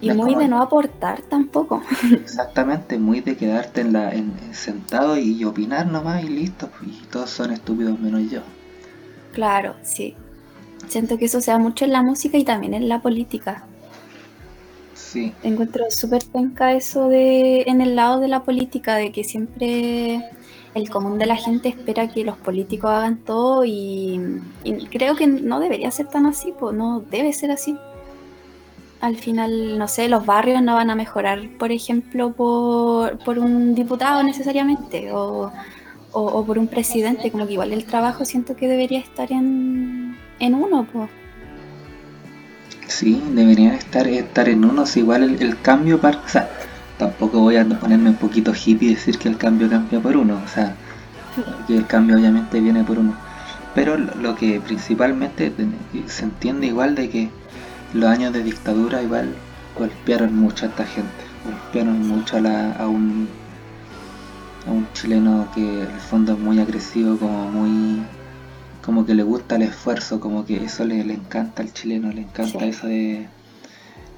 [0.00, 1.82] Y muy de no aportar tampoco.
[2.12, 7.06] Exactamente, muy de quedarte en la en, sentado y, opinar nomás y listo, pues, y
[7.06, 8.40] todos son estúpidos menos yo.
[9.32, 10.14] Claro, sí.
[10.86, 13.64] Siento que eso se da mucho en la música y también en la política.
[14.94, 15.32] Sí.
[15.42, 20.24] Encuentro súper penca eso de en el lado de la política, de que siempre
[20.78, 24.40] el común de la gente espera que los políticos hagan todo y,
[24.90, 27.76] creo que no debería ser tan así, pues no debe ser así.
[29.00, 34.22] Al final, no sé, los barrios no van a mejorar, por ejemplo, por, un diputado
[34.22, 35.52] necesariamente o,
[36.12, 40.54] o, por un presidente, como que igual el trabajo siento que debería estar en, en
[40.54, 41.08] uno, pues.
[42.88, 46.22] Sí, debería estar, estar en uno, igual el, cambio para...
[46.98, 50.40] Tampoco voy a ponerme un poquito hippie y decir que el cambio cambia por uno,
[50.44, 50.74] o sea,
[51.66, 53.14] que el cambio obviamente viene por uno.
[53.74, 55.52] Pero lo que principalmente
[56.06, 57.30] se entiende igual de que
[57.94, 59.34] los años de dictadura igual
[59.78, 63.28] golpearon mucho a esta gente, golpearon mucho a, la, a un
[64.66, 68.02] a un chileno que en el fondo es muy agresivo, como muy
[68.84, 72.22] como que le gusta el esfuerzo, como que eso le, le encanta al chileno, le
[72.22, 73.28] encanta eso de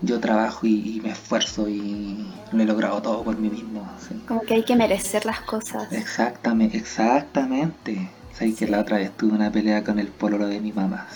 [0.03, 3.89] yo trabajo y, me esfuerzo y lo he logrado todo por mí mismo.
[4.27, 5.93] Como que hay que merecer las cosas.
[5.93, 8.11] Exactamente, exactamente.
[8.33, 11.07] Sabes que la otra vez tuve una pelea con el pololo de mi mamá.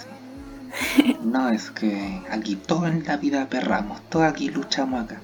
[1.22, 5.20] no, es que aquí todo en la vida perramos, todo aquí luchamos acá.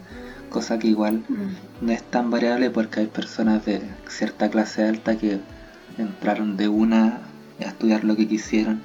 [0.49, 1.85] Cosa que igual mm.
[1.87, 5.41] no es tan variable porque hay personas de cierta clase alta que
[5.99, 7.21] entraron de una
[7.61, 8.81] a estudiar lo que quisieron.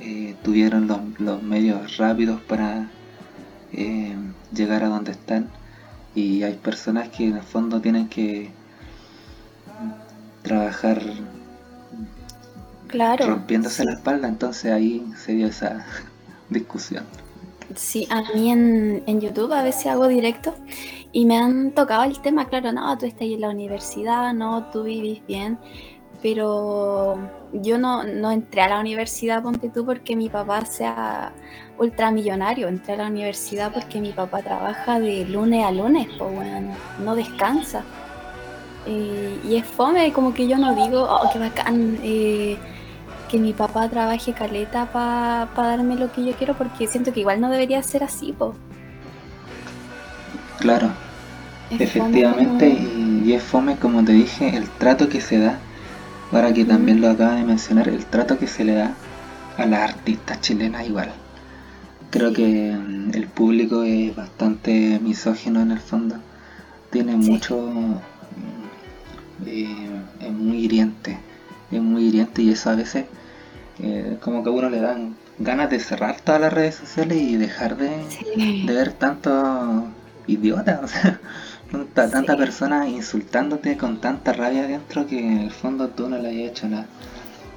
[0.00, 2.86] Eh, tuvieron los, los medios rápidos para
[3.72, 4.16] eh,
[4.52, 5.48] llegar a donde están.
[6.14, 8.50] Y hay personas que en el fondo tienen que
[10.42, 11.00] trabajar
[12.88, 15.84] claro, rompiéndose la espalda, entonces ahí se dio esa
[16.48, 17.04] discusión.
[17.76, 20.54] Sí, a mí en, en YouTube a veces hago directo
[21.12, 24.82] y me han tocado el tema, claro, no, tú estás en la universidad, no, tú
[24.82, 25.58] vivís bien,
[26.22, 27.18] pero
[27.52, 31.32] yo no, no entré a la universidad, ponte tú, porque mi papá sea
[31.78, 36.74] ultramillonario, entré a la universidad porque mi papá trabaja de lunes a lunes, pues bueno,
[37.02, 37.82] no descansa.
[38.86, 41.98] Eh, y es fome, como que yo no digo, oh, qué bacán.
[42.02, 42.56] Eh,
[43.30, 47.40] que mi papá trabaje caleta para darme lo que yo quiero, porque siento que igual
[47.40, 48.54] no debería ser así, po.
[50.58, 50.90] Claro,
[51.70, 55.60] efectivamente, y, es fome, como te dije, el trato que se da,
[56.32, 58.94] ahora que también lo acaba de mencionar, el trato que se le da
[59.56, 61.12] a las artistas chilenas igual.
[62.10, 66.16] Creo que mm, el público es bastante misógino en el fondo,
[66.90, 67.58] tiene mucho...
[67.60, 71.18] Mm, eh, es muy hiriente,
[71.70, 73.06] es muy hiriente y eso a veces
[73.78, 77.36] eh, como que a uno le dan ganas de cerrar todas las redes sociales y
[77.36, 77.90] dejar de,
[78.66, 79.86] ver tanto
[80.26, 81.18] idiota, o sea,
[81.94, 86.50] tanta, persona insultándote con tanta rabia dentro que en el fondo tú no le hayas
[86.50, 86.86] hecho nada.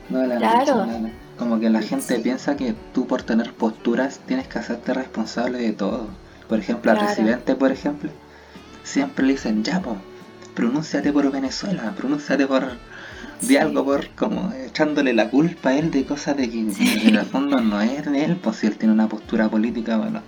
[0.10, 1.10] No le has hecho nada.
[1.38, 5.74] Como que la gente piensa que tú por tener posturas tienes que hacerte responsable de
[5.74, 6.08] todo.
[6.48, 8.12] Por ejemplo, al residente, por ejemplo,
[8.84, 9.98] siempre le dicen, ya, pues,
[10.54, 12.78] pronúnciate por Venezuela, pronúnciate por
[13.48, 17.26] de algo por como echándole la culpa a él de cosas de que en el
[17.26, 20.22] fondo no es de él, pues si él tiene una postura política, bueno,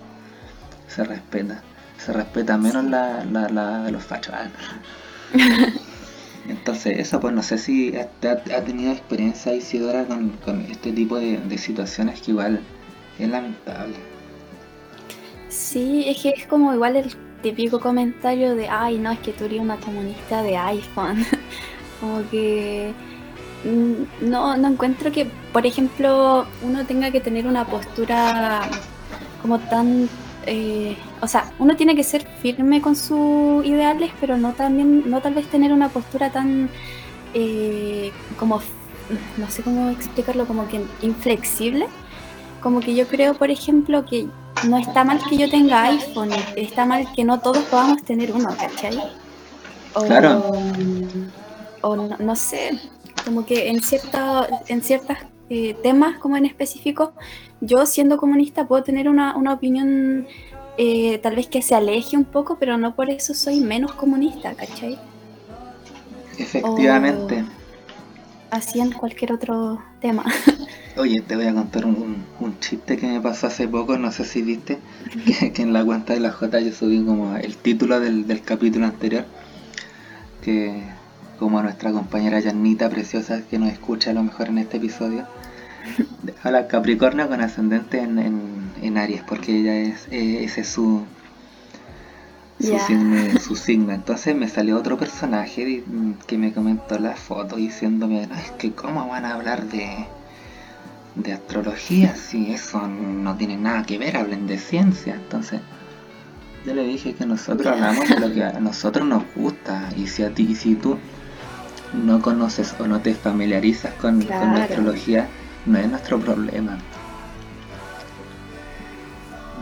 [0.88, 1.62] se respeta.
[1.98, 4.34] Se respeta menos la, la, de los fachos.
[4.34, 4.48] Ah.
[6.48, 8.06] Entonces, eso, pues no sé si ha,
[8.64, 12.60] tenido experiencia Isidora con, con este tipo de, de, situaciones que igual
[13.18, 13.96] es lamentable.
[15.48, 19.44] Sí, es que es como igual el típico comentario de, ay, no, es que tú
[19.44, 21.24] eres una comunista de iPhone.
[22.00, 22.92] Como que
[23.64, 28.68] mm, no, no encuentro que, por ejemplo, uno tenga que tener una postura
[29.40, 30.08] como tan...
[30.46, 35.20] Eh, o sea, uno tiene que ser firme con sus ideales, pero no también, no
[35.20, 36.70] tal vez tener una postura tan
[37.34, 38.60] eh, como,
[39.36, 41.86] no sé cómo explicarlo, como que inflexible.
[42.62, 44.26] Como que yo creo, por ejemplo, que
[44.68, 48.48] no está mal que yo tenga iPhone, está mal que no todos podamos tener uno,
[48.56, 48.98] ¿cachai?
[50.06, 50.52] claro
[51.86, 52.80] o no, sé,
[53.24, 55.16] como que en, cierta, en ciertos
[55.48, 57.12] eh, temas como en específico,
[57.60, 60.26] yo siendo comunista puedo tener una, opinión
[60.76, 64.54] eh, tal vez que se aleje un poco, pero no por eso soy menos comunista,
[64.54, 64.98] ¿cachai?
[66.38, 67.44] Efectivamente.
[68.50, 70.24] así en cualquier otro tema.
[70.96, 74.24] Oye, te voy a contar un, un, chiste que me pasó hace poco, no sé
[74.24, 74.78] si viste,
[75.54, 78.86] que, en la cuenta de la J yo subí como el título del, del capítulo
[78.86, 79.26] anterior,
[80.42, 80.82] que
[81.38, 85.26] como a nuestra compañera Janita preciosa que nos escucha a lo mejor en este episodio.
[86.42, 88.18] Habla Capricornio con ascendente en,
[88.82, 91.04] en, Aries, porque ella es, eh, ese es su,
[92.60, 95.84] su, signo, su, signo, Entonces me salió otro personaje
[96.26, 100.06] que me comentó la foto diciéndome, es que cómo van a hablar de,
[101.16, 105.14] de astrología si eso no tiene nada que ver, hablen de ciencia.
[105.14, 105.60] Entonces
[106.64, 110.22] yo le dije que nosotros hablamos de lo que a nosotros nos gusta y si
[110.22, 110.98] a ti, y si tú
[111.94, 115.28] no conoces o no te familiarizas con, la astrología,
[115.66, 116.78] no es nuestro problema.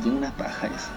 [0.05, 0.91] Y una paja eso.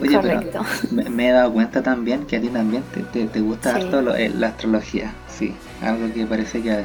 [0.00, 4.32] Oye, pero me, he dado cuenta también que a ti también te, te, gusta eh,
[4.34, 6.84] la astrología, sí, algo que parece que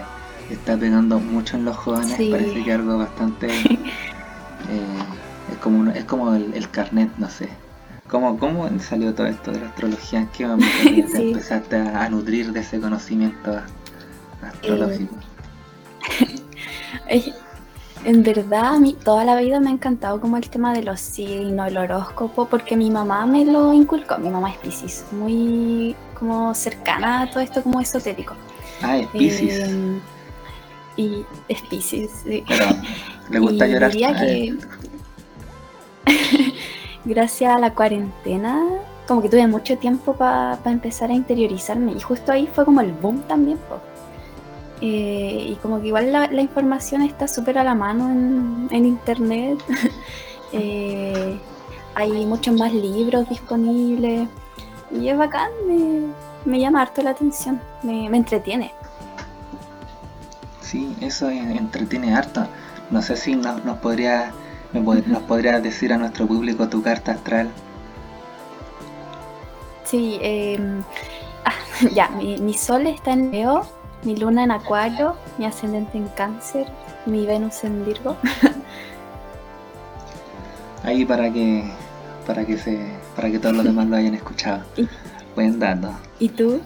[0.51, 3.47] está pegando mucho en los jóvenes, parece que algo bastante...
[4.69, 7.49] Eh, es como, es como el carnet, no sé,
[8.09, 10.21] ¿Cómo, ¿Cómo salió todo esto de la astrología?
[10.21, 10.67] ¿En qué momento
[11.15, 13.61] empezaste a, nutrir de ese conocimiento
[14.41, 15.15] astrológico?
[16.19, 16.38] Eh,
[18.05, 20.99] en verdad, a mí toda la vida me ha encantado como el tema de los
[20.99, 24.17] signos, el horóscopo, porque mi mamá me lo inculcó.
[24.17, 28.35] Mi mamá es Pisces, muy como cercana a todo esto como esotérico.
[28.81, 29.69] Ah, es Pisces.
[29.69, 29.99] Eh,
[30.97, 32.43] y es Pisces, sí.
[32.47, 32.65] Pero
[33.29, 33.91] le gusta llorar.
[33.91, 34.57] Diría que...
[37.05, 38.63] gracias a la cuarentena,
[39.07, 41.93] como que tuve mucho tiempo para empezar a interiorizarme.
[41.93, 43.57] Y justo ahí fue como el boom también.
[44.81, 48.09] Eh, y como que igual la, información está súper a la mano
[48.71, 49.59] en, internet.
[50.51, 51.39] Eh,
[51.93, 54.27] hay muchos más libros disponibles.
[54.89, 55.51] Y es bacán,
[56.43, 58.73] me, llama harto la atención, me, entretiene.
[60.61, 62.47] Sí, eso entretiene harto.
[62.89, 64.33] No sé si nos, nos podría
[64.73, 67.49] ¿Nos podrías decir a nuestro público tu carta astral?
[69.83, 70.19] Sí,
[71.45, 71.53] ah,
[71.91, 73.65] ya, mi, sol está en Leo,
[74.03, 76.67] mi luna en Acuario, mi ascendente en Cáncer,
[77.05, 78.17] mi Venus en Virgo.
[80.83, 81.63] Ahí para que
[82.25, 82.79] para que se
[83.15, 84.63] para que todos los demás lo hayan escuchado.
[85.35, 85.91] Buen dato.
[86.19, 86.61] ¿Y tú?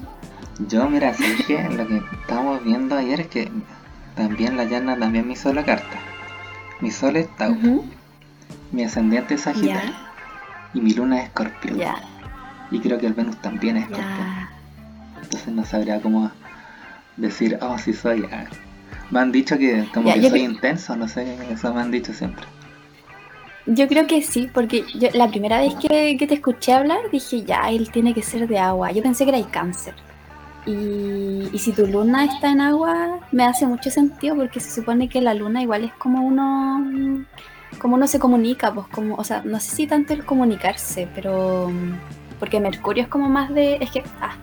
[0.68, 1.14] Yo, mira,
[1.48, 3.52] que lo que estábamos viendo ayer es que
[4.16, 6.00] también la llana también me hizo la carta.
[6.80, 7.84] Mi sol es Tauro.
[8.72, 9.94] Mi ascendiente es Sagitario.
[10.74, 11.76] Y mi luna es Escorpio.
[12.72, 14.26] Y creo que el Venus también es Escorpio.
[15.22, 16.32] Entonces no sabría cómo
[17.18, 18.26] decir, oh, sí soy.
[18.32, 18.45] Ah.
[19.11, 22.45] Me han dicho que como que soy intenso, no sé, eso me han dicho siempre.
[23.66, 27.70] Yo creo que sí, porque yo, la primera vez que, te escuché hablar dije, ya,
[27.70, 28.91] él tiene que ser de agua.
[28.91, 29.93] Yo pensé que era el cáncer.
[30.66, 35.09] Y, y, si tu luna está en agua, me hace mucho sentido porque se supone
[35.09, 37.26] que la luna igual es como uno,
[37.80, 41.70] como uno se comunica, pues como, o sea, no sé si tanto el comunicarse, pero
[42.39, 44.36] porque Mercurio es como más de, es que, ah,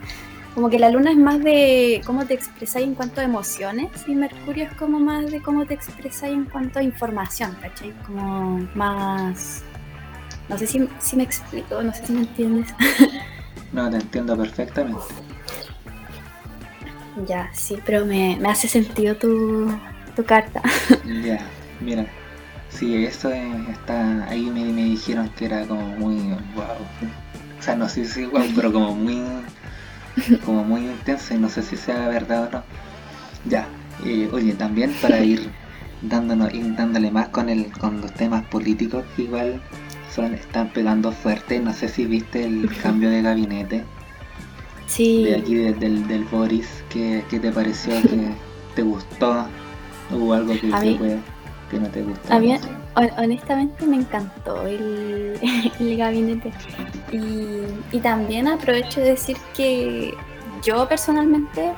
[0.53, 4.15] como que la luna es más de cómo te expresas en cuanto a emociones y
[4.15, 7.93] Mercurio es como más de cómo te expresas en cuanto a información, ¿cachai?
[8.05, 9.63] Como más...
[10.49, 12.73] No sé si, si me explico, no sé si me entiendes.
[13.71, 15.01] no, te entiendo perfectamente.
[17.27, 19.69] Ya, sí, pero me, me hace sentido tu,
[20.15, 20.61] tu carta.
[21.23, 21.39] ya,
[21.81, 22.07] mira.
[22.69, 26.15] Sí, esto está ahí me, me dijeron que era como muy
[26.55, 26.63] wow.
[27.59, 29.21] O sea, no sé si igual, pero como muy
[30.45, 32.63] como muy intensa y no sé si sea verdad o no.
[33.45, 33.67] Ya,
[34.05, 35.49] eh, oye, también para ir
[36.01, 39.61] dándonos, ir dándole más con el, con los temas políticos que igual
[40.13, 41.59] son, están pegando fuerte.
[41.59, 43.83] No sé si viste el cambio de gabinete.
[44.87, 45.23] Sí.
[45.23, 47.93] De aquí del, del Boris, ¿qué, te pareció?
[48.01, 48.33] que
[48.75, 49.45] ¿Te gustó?
[50.11, 50.69] ¿Hubo algo que,
[51.69, 52.33] que, no te gustó?
[52.95, 55.39] Honestamente me encantó el,
[55.97, 56.51] gabinete.
[57.11, 60.13] Y, también aprovecho de decir que
[60.63, 61.71] yo personalmente,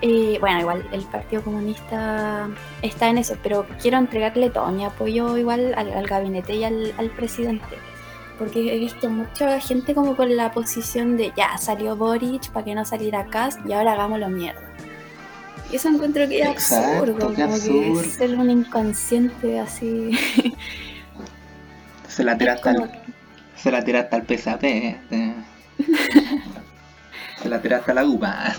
[0.00, 2.48] eh, bueno, igual el Partido Comunista
[2.80, 7.76] está en eso, pero quiero entregarle todo mi apoyo igual al, gabinete y al, presidente.
[8.38, 12.74] Porque he visto mucha gente como con la posición de ya salió Boric para que
[12.74, 14.71] no saliera Kass y ahora hagámoslo mierda.
[15.72, 20.10] Y eso encuentro que es absurdo, como que ser un inconsciente así.
[22.08, 22.90] Se la tira hasta el,
[23.56, 25.00] se la tira hasta el PSAP, ¿eh?
[27.42, 28.54] se la tira hasta la UPA.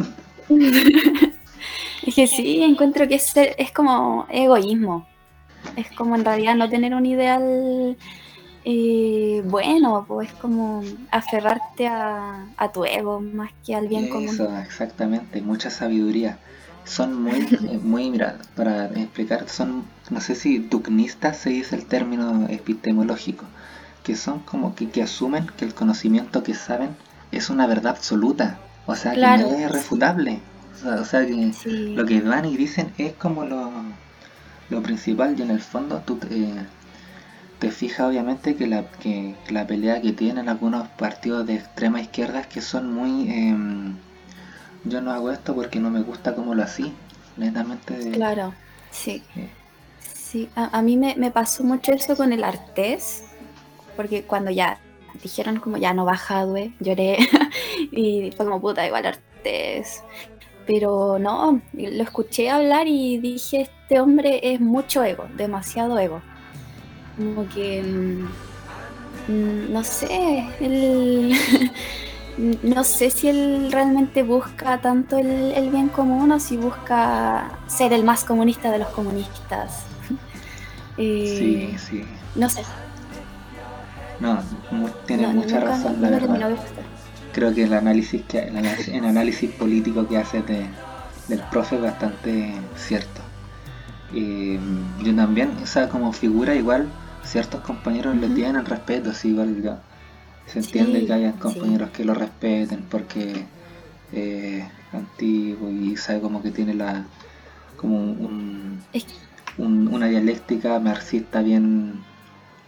[2.07, 5.05] es que sí, encuentro que es, es como egoísmo.
[5.75, 7.95] Es como en realidad no tener un ideal
[8.65, 14.29] eh, bueno, pues es como aferrarte a, a, tu ego más que al bien común.
[14.29, 16.39] Eso, exactamente, mucha sabiduría
[16.85, 21.85] son muy, eh, muy, mira, para explicar, son, no sé si tugnistas se dice el
[21.85, 23.45] término epistemológico,
[24.03, 26.95] que son como que, que asumen que el conocimiento que saben
[27.31, 30.39] es una verdad absoluta, o sea, que no es refutable,
[30.83, 31.51] o sea, que
[31.95, 33.71] lo que van y dicen es como lo,
[34.69, 36.19] lo principal y en el fondo tú
[37.59, 42.41] te fijas obviamente que la, que la pelea que tienen algunos partidos de extrema izquierda
[42.41, 43.29] es que son muy...
[43.29, 43.55] Eh,
[44.85, 46.91] yo no hago esto porque no me gusta como lo hacía,
[47.37, 48.11] netamente.
[48.11, 48.53] Claro,
[48.91, 49.23] sí.
[50.13, 53.23] Sí, a, mí me, pasó mucho eso con el Artés,
[53.95, 54.79] porque cuando ya
[55.21, 57.17] dijeron como ya no baja Due, lloré
[57.91, 60.03] y fue como puta, igual Artés.
[60.65, 66.21] Pero no, lo escuché hablar y dije, este hombre es mucho ego, demasiado ego.
[67.17, 71.33] Como que, mm, mm, no sé, él...
[72.37, 78.03] no sé si él realmente busca tanto el, bien común o si busca ser el
[78.03, 79.83] más comunista de los comunistas.
[80.95, 82.05] Eh, sí, sí.
[82.35, 82.61] No sé.
[84.19, 84.39] No,
[85.07, 86.55] tiene mucha razón, la verdad.
[87.31, 90.67] Creo que el análisis que el análisis, político que hace de,
[91.29, 93.21] del profe es bastante cierto.
[94.13, 94.59] y
[95.03, 96.87] yo también, o sea, como figura igual,
[97.23, 99.77] ciertos compañeros le tienen respeto, sí, igual yo
[100.47, 103.45] se entiende que hayan compañeros que lo respeten porque
[104.11, 107.05] eh, antiguo y sabe como que tiene la
[107.77, 108.81] como un,
[109.57, 112.03] una dialéctica marxista bien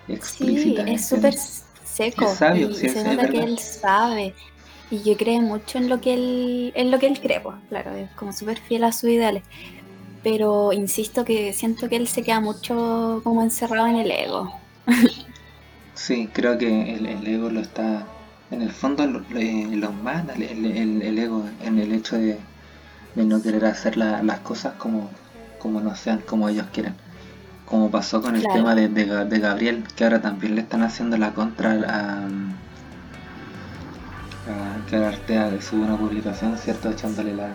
[0.08, 0.86] explícita.
[0.86, 2.34] Sí, es súper seco.
[2.34, 4.34] sabio, y se nota que él sabe
[4.92, 7.94] y que cree mucho en lo que él, en lo que él cree, pues, claro,
[7.96, 9.44] es como súper fiel a sus ideales.
[10.24, 14.52] Pero insisto que siento que él se queda mucho como encerrado en el ego.
[15.96, 18.06] Sí, creo que el, ego lo está,
[18.52, 22.38] en el fondo lo, lo manda, el, ego, en el hecho de,
[23.16, 25.10] no querer hacer las cosas como,
[25.58, 26.96] como no sean, como ellos quieren.
[27.66, 31.34] Como pasó con el tema de, de, Gabriel, que ahora también le están haciendo la
[31.34, 32.26] contra a,
[34.52, 36.92] a que Artea sube una publicación, ¿cierto?
[36.92, 37.52] Echándole la,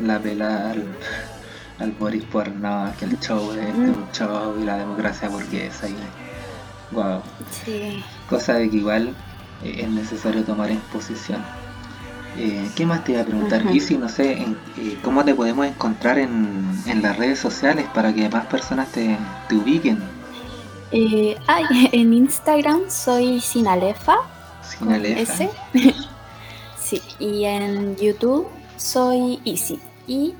[0.00, 0.84] la pela al,
[1.78, 5.82] al Boris por no, que el show es un show y la democracia porque es
[5.84, 5.94] ahí
[6.90, 7.22] Wow.
[7.64, 8.02] Sí.
[8.28, 9.14] Cosa de que igual
[9.62, 11.42] eh, es necesario tomar en posición.
[12.36, 13.64] Eh, ¿Qué más te iba a preguntar?
[13.64, 13.74] Ujú.
[13.74, 17.86] Y si no sé, en- eh, ¿cómo te podemos encontrar en, en las redes sociales
[17.92, 19.18] para que más personas te,
[19.48, 19.98] te ubiquen?
[20.92, 24.16] Eh, ay, en Instagram soy Sinalefa,
[24.62, 25.20] Sin con alefa.
[25.22, 25.50] S.
[26.78, 30.34] sí, y en YouTube soy Easy, Y.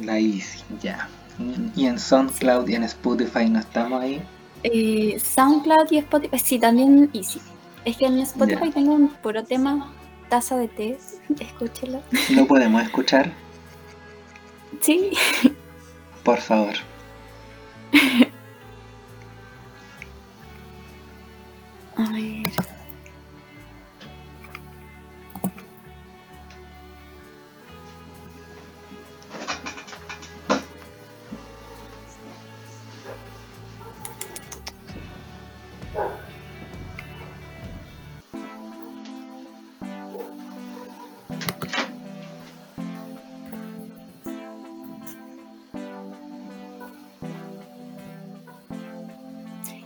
[0.00, 1.08] La Easy, ya.
[1.74, 4.22] Y en SoundCloud y en Spotify no estamos ahí.
[4.62, 7.40] Eh, SoundCloud y Spotify, sí, también Easy.
[7.84, 8.72] Es que en Spotify Ya.
[8.72, 9.92] tengo un puro tema,
[10.28, 10.98] taza de té,
[11.40, 12.02] escúchelo.
[12.30, 13.32] ¿Lo podemos escuchar?
[14.80, 15.10] Sí,
[16.22, 16.74] Por favor.
[21.96, 22.50] a ver.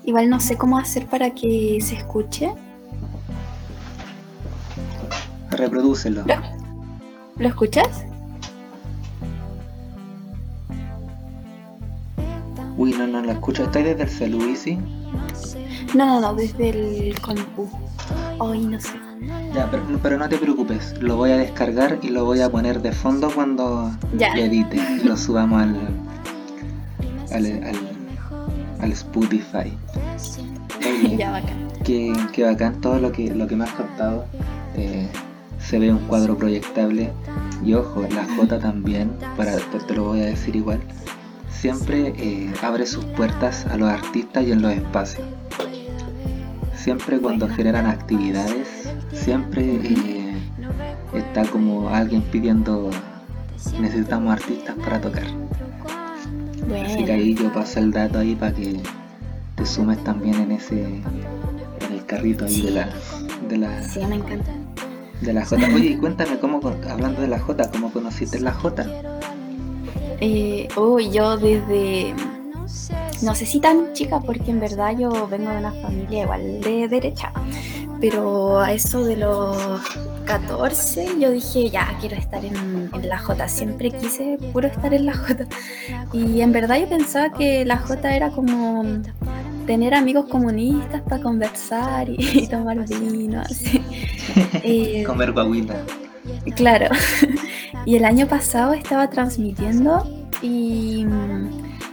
[0.08, 2.50] Igual no sé cómo hacer para que se escuche.
[5.50, 6.22] Reprodúcelo.
[6.24, 6.34] ¿Lo,
[7.36, 8.06] ¿lo escuchas?
[12.78, 13.64] Uy, no, no lo escucho.
[13.64, 14.78] Estoy desde el celu, Easy.
[15.94, 16.70] No, no, no, desde
[17.10, 17.68] el compu.
[18.40, 18.94] Ay, no sé.
[19.54, 20.94] Ya, pero, pero no te preocupes.
[21.02, 24.34] Lo voy a descargar y lo voy a poner de fondo cuando Ya.
[24.34, 25.76] lo edite y lo subamos al,
[27.30, 27.76] al, al,
[28.80, 29.76] al Spotify.
[31.18, 31.68] Ya, bacán.
[31.84, 34.24] Qué, qué bacán todo lo que, lo que me has contado.
[34.76, 35.08] Eh,
[35.58, 37.12] se ve un cuadro proyectable.
[37.64, 40.80] Y ojo, la J también, para, te, te lo voy a decir igual,
[41.50, 45.26] siempre eh, abre sus puertas a los artistas y en los espacios.
[46.76, 47.56] Siempre cuando Bueno.
[47.56, 50.34] generan actividades, siempre eh,
[51.12, 52.90] está como alguien pidiendo,
[53.80, 55.24] necesitamos artistas para tocar.
[56.84, 58.80] Así que ahí yo paso el dato ahí para que
[59.68, 62.88] sumes también en ese en el carrito ahí de la
[63.48, 64.52] de la sí, me encanta.
[65.20, 65.56] de la J.
[65.74, 68.86] Oye, y cuéntame cómo hablando de la J, cómo conociste la J.
[70.20, 72.14] Eh, uy, yo desde.
[73.22, 76.88] No sé si tan chica, porque en verdad yo vengo de una familia igual de
[76.88, 77.32] derecha.
[78.00, 79.56] Pero a eso de los
[80.24, 83.48] 14, yo dije, ya, quiero estar en, en la J.
[83.48, 85.46] Siempre quise puro estar en la J.
[86.12, 88.84] Y en verdad yo pensaba que la J era como
[89.68, 93.40] tener amigos comunistas para conversar y, y tomar vino.
[93.42, 93.80] Así.
[94.62, 95.84] Eh, Comer guaguita.
[96.56, 96.88] Claro.
[97.84, 100.06] Y el año pasado estaba transmitiendo
[100.42, 101.06] y,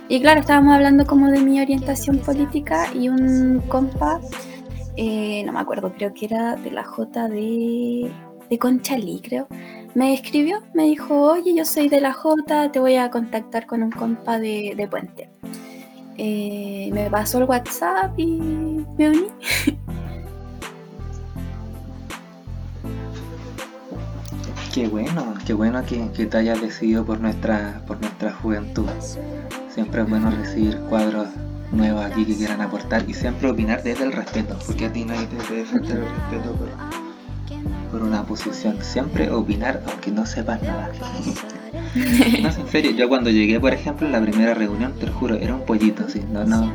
[0.09, 4.19] y claro, estábamos hablando como de mi orientación política y un compa,
[4.97, 8.11] eh, no me acuerdo, creo que era de la J de,
[8.49, 9.47] de Conchalí, creo,
[9.93, 13.81] me escribió, me dijo, oye, yo soy de la J, te voy a contactar con
[13.83, 15.29] un compa de, de Puente.
[16.17, 18.39] Eh, me pasó el WhatsApp y
[18.97, 19.27] me uní.
[24.73, 28.89] Qué bueno, qué bueno que, que te hayas decidido por nuestra por nuestra juventud.
[29.69, 31.29] Siempre es bueno recibir cuadros
[31.71, 35.27] nuevos aquí que quieran aportar y siempre opinar desde el respeto, porque a ti nadie
[35.27, 37.04] te puede faltar el respeto por,
[37.91, 38.77] por una posición.
[38.81, 40.89] Siempre opinar aunque no sepas nada.
[41.95, 45.35] No, en serio, yo cuando llegué, por ejemplo, en la primera reunión, te lo juro,
[45.35, 46.71] era un pollito, así, no, no,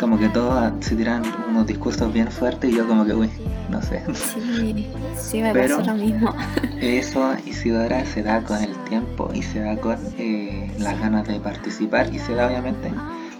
[0.00, 3.30] como que todos se tiran unos discursos bien fuertes y yo como que, uy,
[3.70, 4.02] no sé.
[4.14, 6.34] Sí, sí, me Pero- pasó lo mismo.
[6.80, 11.38] Eso, Isidora, se da con el tiempo y se da con eh, las ganas de
[11.38, 12.90] participar y se da obviamente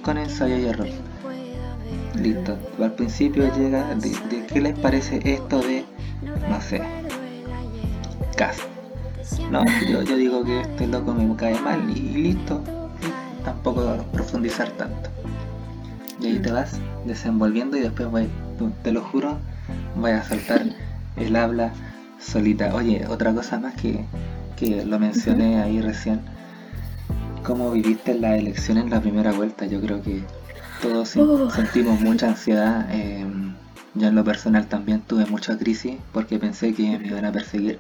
[0.05, 0.89] con ensayo y error.
[2.15, 5.85] Listo, al principio llega de, de qué les parece esto de,
[6.53, 6.83] no sé,
[8.37, 8.63] caso.
[9.51, 12.63] No, yo, yo digo que este loco me cae mal y, y listo,
[13.41, 15.11] y tampoco profundizar tanto.
[16.21, 18.29] Y ahí te vas desenvolviendo y después voy,
[18.83, 19.39] te lo juro,
[19.95, 20.67] voy a soltar
[21.17, 21.73] el habla
[22.19, 22.75] solita.
[22.75, 24.09] Oye, otra cosa más que,
[24.57, 26.21] que lo mencioné ahí recién.
[27.43, 29.67] ¿Cómo viviste la elección en la primera vuelta?
[29.67, 30.29] Yo creo que
[30.81, 31.51] todos Uh.
[31.51, 32.87] sentimos mucha ansiedad.
[32.91, 33.27] eh,
[33.95, 37.79] yo en lo personal también tuve mucha crisis porque pensé que me iban a perseguir.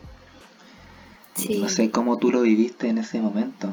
[1.34, 1.60] Sí.
[1.60, 3.72] No sé cómo tú lo viviste en ese momento.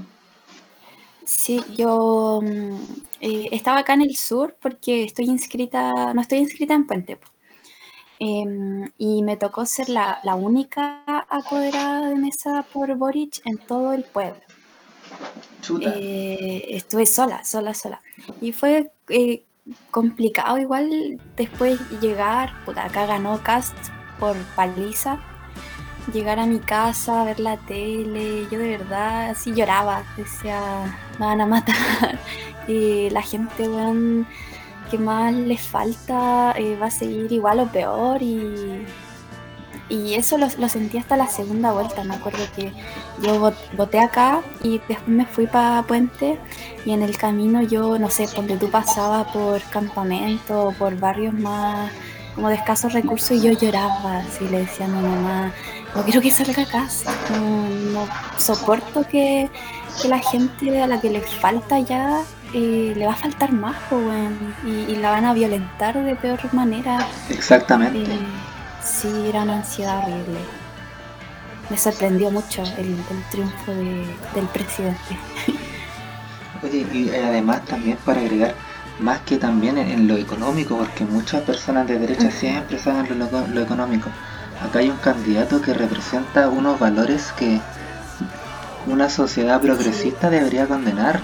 [1.25, 2.75] Sí, yo mm,
[3.21, 7.19] eh, estaba acá en el sur porque estoy inscrita, no estoy inscrita en Puente.
[8.19, 13.93] Em, y me tocó ser la, la única apoderada de mesa por Boric en todo
[13.93, 14.41] el pueblo.
[15.61, 15.93] Chuta.
[15.95, 18.01] Eh, estuve sola, sola, sola.
[18.41, 19.43] Y fue eh,
[19.91, 20.57] complicado.
[20.57, 23.75] Igual después llegar, puta, acá ganó Cast
[24.19, 25.19] por paliza,
[26.13, 30.59] llegar a mi casa, ver la tele, yo de verdad así lloraba, decía,
[31.19, 32.19] me van a matar,
[32.67, 34.27] la gente, weón,
[34.89, 38.85] que más les falta eh, va a seguir igual o peor y
[39.89, 42.03] y eso lo, sentí hasta la segunda vuelta.
[42.03, 42.71] Me acuerdo que
[43.21, 46.39] yo voté acá y después me fui para Puente
[46.85, 51.33] y en el camino yo, no sé, donde tú pasabas por campamento o por barrios
[51.33, 51.91] más
[52.35, 55.51] como de escasos recursos y yo lloraba, así le decía a mi mamá,
[55.93, 57.11] no quiero que salga a casa,
[57.91, 59.49] no, soporto que,
[60.07, 62.21] la gente a la que le falta ya
[62.53, 63.75] eh, le va a faltar más,
[64.65, 67.05] y, la van a violentar de peor manera.
[67.29, 68.03] Exactamente.
[68.03, 68.19] Eh,
[68.89, 70.39] Sí, era una ansiedad horrible.
[71.69, 72.97] Me sorprendió mucho el,
[73.29, 75.17] triunfo del presidente.
[76.63, 78.55] Oye, y además también para agregar,
[78.99, 84.09] más que también en, lo económico, porque muchas personas de derecha siempre saben lo, económico.
[84.61, 87.61] Acá hay un candidato que representa unos valores que
[88.87, 91.21] una sociedad progresista debería condenar.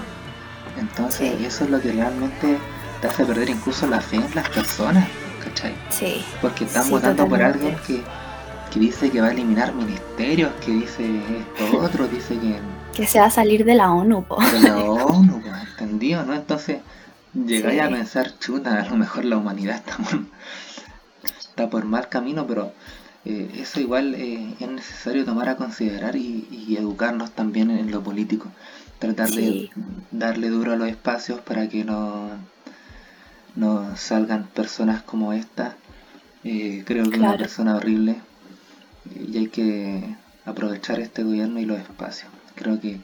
[0.78, 2.58] Entonces eso es lo que realmente
[3.02, 5.06] te hace perder incluso la fe en las personas.
[5.90, 6.24] Sí.
[6.40, 8.02] Porque están votando por alguien que,
[8.78, 11.20] dice que va a eliminar ministerios, que dice
[11.58, 12.56] esto otro, dice que...
[12.94, 14.38] Que se va a salir de la ONU, po.
[14.40, 16.34] De la ONU, entendido, ¿no?
[16.34, 16.78] Entonces
[17.34, 19.96] llegáis a pensar, chuta, a lo mejor la humanidad está,
[21.38, 22.72] está por mal camino, pero
[23.24, 28.48] eh, eso igual eh, es necesario tomar a considerar y, educarnos también en lo político.
[28.98, 29.70] Tratar de
[30.10, 32.30] darle duro a los espacios para que no
[33.56, 35.76] no salgan personas como esta.
[36.44, 38.16] Eh, creo que es una persona horrible
[39.14, 42.30] y hay que aprovechar este gobierno y los espacios.
[42.54, 43.00] Creo que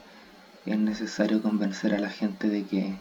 [0.66, 2.94] es necesario convencer a la gente de que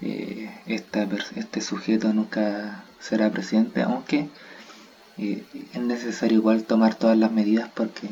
[0.00, 4.28] eh, este sujeto nunca será presidente, aunque
[5.18, 8.08] eh, es necesario igual tomar todas las medidas porque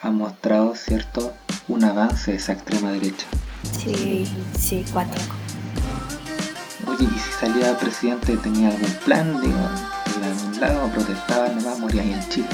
[0.00, 1.34] ha mostrado cierto
[1.68, 3.26] un avance de esa extrema derecha.
[3.78, 4.26] Sí,
[4.58, 5.20] sí, cuatro.
[7.02, 9.58] Y si salía presidente tenía algún plan, digo,
[10.16, 12.48] ir a algún lado, protestaba, nomás moría ahí en Chile.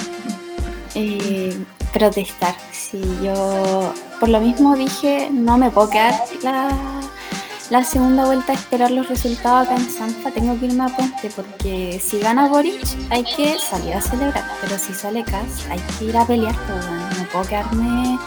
[0.95, 8.53] Eh, protestar, sí, yo por lo mismo dije, no me puedo quedar la, segunda vuelta
[8.53, 12.49] a esperar los resultados acá en Sanfa, tengo que irme a Puente porque si gana
[12.49, 16.57] Boric hay que salir a celebrar, pero si sale Cas hay que ir a pelear,
[16.67, 18.19] pues no puedo quedarme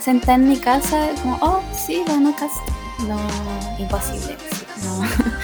[0.00, 2.52] sentada en mi casa como, oh, sí, ganó Cas.
[3.06, 3.18] No,
[3.78, 4.38] imposible.
[4.84, 5.02] No.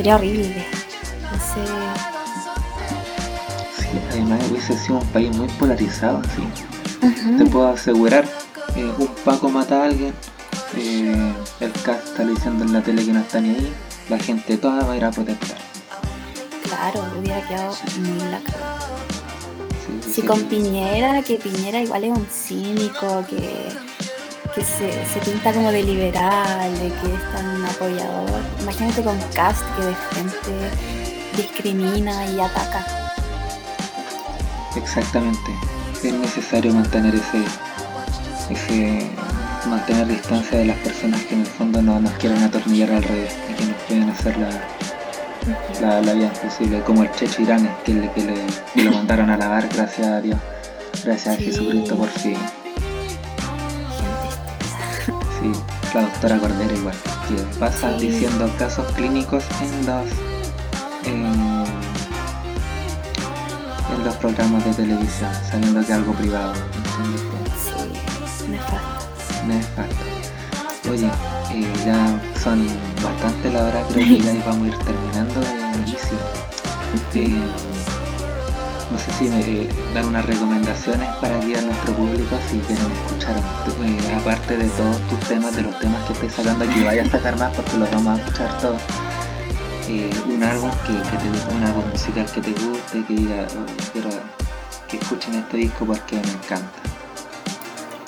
[0.00, 0.64] Sería horrible.
[1.30, 1.60] No sé.
[3.82, 6.42] Sí, además hubiese sido un país muy polarizado, sí.
[7.36, 8.24] Te puedo asegurar,
[8.76, 10.14] eh, un Paco mata a alguien,
[10.78, 13.72] eh, el cast está diciendo en la tele que no está ni ahí,
[14.08, 15.58] la gente toda va a ir a protestar.
[16.62, 18.78] Claro, hubiera quedado muy lacrado.
[20.10, 23.68] si con Piñera, que Piñera igual es un cínico, que
[24.54, 28.40] que se, se, pinta como de liberal, de que es tan apoyador.
[28.60, 30.70] Imagínate con Cast que de frente
[31.36, 32.84] discrimina y ataca.
[34.76, 35.52] Exactamente.
[36.02, 37.44] Es necesario mantener ese,
[38.50, 39.10] ese
[39.68, 43.34] mantener distancia de las personas que en el fondo no nos quieren atornillar al revés
[43.50, 48.10] y que nos pueden hacer la, la, vida imposible, como el Checho Irán, que, le,
[48.12, 48.22] que,
[48.74, 50.38] le, lo mandaron a lavar, gracias a Dios,
[51.04, 52.36] gracias a Jesucristo por fin.
[55.40, 55.52] Sí,
[55.94, 56.94] la doctora Cordera igual,
[57.26, 60.06] que pasa diciendo casos clínicos en los
[61.06, 61.64] en,
[64.04, 66.54] los programas de televisión, sabiendo que es algo privado.
[66.54, 69.46] Sí, nefasto.
[69.46, 70.90] Nefasto.
[70.90, 71.10] Oye,
[71.54, 72.66] eh, ya son
[73.02, 76.18] bastante la hora, creo que ya vamos a ir terminando de inicio.
[77.14, 77.89] Eh,
[78.90, 83.36] no sé si me dan unas recomendaciones para guiar a nuestro público si quieren escuchar,
[83.36, 87.06] eh, aparte de todos tus temas, de los temas que estoy sacando aquí, vaya a
[87.08, 88.82] sacar más porque los vamos a escuchar todos.
[89.88, 93.90] Eh, un álbum que, te guste, un álbum musical que te guste, que diga, oh,
[93.92, 94.10] quiero
[94.88, 96.80] que escuchen este disco porque me encanta.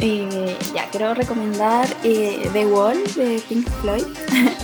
[0.01, 4.07] Eh, ya, quiero recomendar The Wall de Pink Floyd.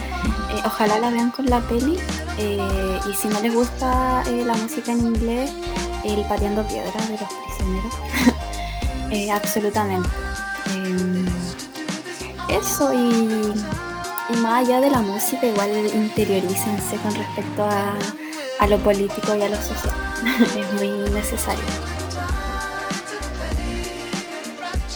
[0.64, 1.96] ojalá la vean con la peli.
[2.38, 5.52] y si no les gusta la música en inglés,
[6.14, 7.94] el pateando piedras de los prisioneros.
[9.10, 10.06] Eh, absolutamente.
[10.66, 11.24] Em,
[12.50, 19.40] eso y, más allá de la música, igual interiorícense con respecto a, lo político y
[19.40, 19.94] a lo social.
[20.58, 21.64] es muy necesario.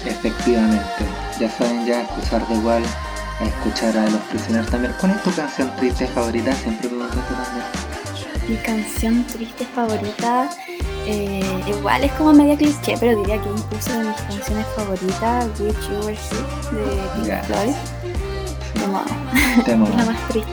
[0.04, 1.04] Efectivamente,
[1.40, 2.82] ya saben ya escuchar de igual
[3.40, 4.94] a escuchar a los prisioneros también.
[5.00, 6.52] ¿Cuál es tu canción triste favorita?
[6.52, 7.82] Siempre pregunto esto también.
[8.48, 10.50] Mi canción triste favorita,
[11.06, 15.88] eh, igual es como media cliché, pero diría que incluso de mis canciones favoritas, Wish
[15.88, 16.84] You Were Here de
[17.14, 17.44] Pink.
[17.44, 17.74] Floyd.
[19.64, 19.86] Temo.
[19.86, 20.52] Es la más triste.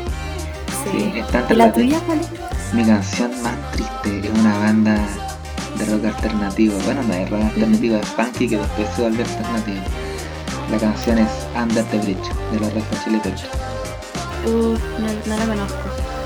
[0.84, 1.12] Sí.
[1.14, 2.74] Sí, está entre ¿Y la tuya cuál es?
[2.74, 4.95] Mi canción más triste es una banda
[5.78, 6.78] de rock alternativo.
[6.86, 9.82] Bueno, no es rock alternativo, es funky que después se vuelve alternativo.
[10.72, 13.43] La canción es Under the Bridge de los Red Hot Chili Peppers.
[14.45, 14.78] No,
[15.26, 15.80] no la conozco.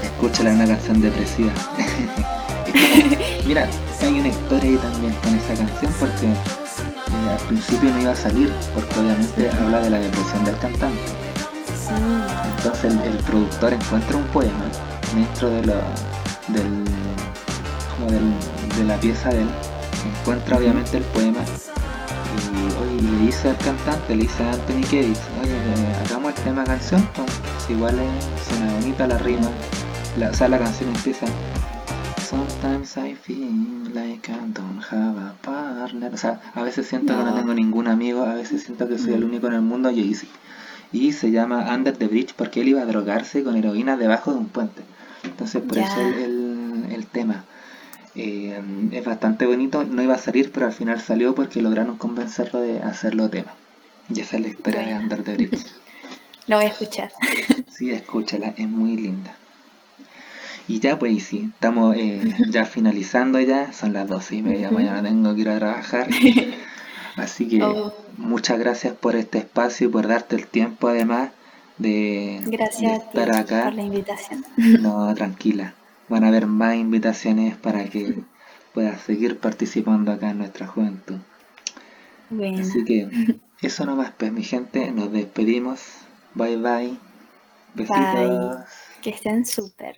[0.03, 1.51] Escúchala, es una canción depresiva.
[3.45, 3.67] Mira,
[4.01, 8.15] hay una historia ahí también con esa canción porque eh, al principio no iba a
[8.15, 11.01] salir, porque obviamente habla de la depresión del cantante.
[12.57, 14.65] Entonces el, el productor encuentra un poema
[15.13, 15.73] dentro de lo,
[16.47, 16.83] del,
[17.95, 18.33] como del-
[18.77, 19.49] de la pieza de él.
[20.21, 25.19] Encuentra obviamente el poema y oye, le dice al cantante, le dice a Anthony Kiedis,
[25.41, 27.29] oye, eh, hagamos el tema canción, pues,
[27.69, 29.47] igual es, suena bonita la rima.
[30.17, 31.25] La, o sea, la canción empieza
[32.33, 36.11] Sometimes I feel like I don't have a partner.
[36.13, 39.13] O sea, a veces siento que no tengo ningún amigo, a veces siento que soy
[39.13, 39.27] el Mm.
[39.29, 40.17] único en el mundo y, y,
[41.07, 44.39] y se llama Under the Bridge porque él iba a drogarse con heroína debajo de
[44.39, 44.81] un puente.
[45.23, 47.45] Entonces por eso el, el- el tema.
[48.15, 48.61] Eh,
[48.91, 52.81] es bastante bonito, no iba a salir, pero al final salió porque lograron convencerlo de
[52.81, 53.53] hacerlo tema.
[54.09, 54.93] Y esa es la historia de.
[54.95, 55.65] Under the Bridge.
[56.47, 57.11] lo voy a escuchar.
[57.69, 59.35] Sí, escúchala, es muy linda.
[60.67, 64.71] Y ya pues y sí, estamos eh, ya finalizando ya, son las 12 y media,
[64.71, 66.07] mañana tengo que ir a trabajar.
[67.17, 67.93] Así que Oh.
[68.17, 71.31] muchas gracias por este espacio y por darte el tiempo además
[71.77, 73.63] de, de Gracias a ti estar acá.
[73.65, 74.45] por la invitación.
[74.57, 75.73] No, tranquila.
[76.09, 78.19] Van a haber más invitaciones para que
[78.73, 81.17] puedas seguir participando acá en nuestra juventud.
[82.29, 83.09] Bueno, Así que
[83.61, 85.81] eso nomás, pues mi gente, nos despedimos.
[86.35, 86.97] Bye bye.
[87.75, 88.65] Besitos.
[89.01, 89.97] que estén súper.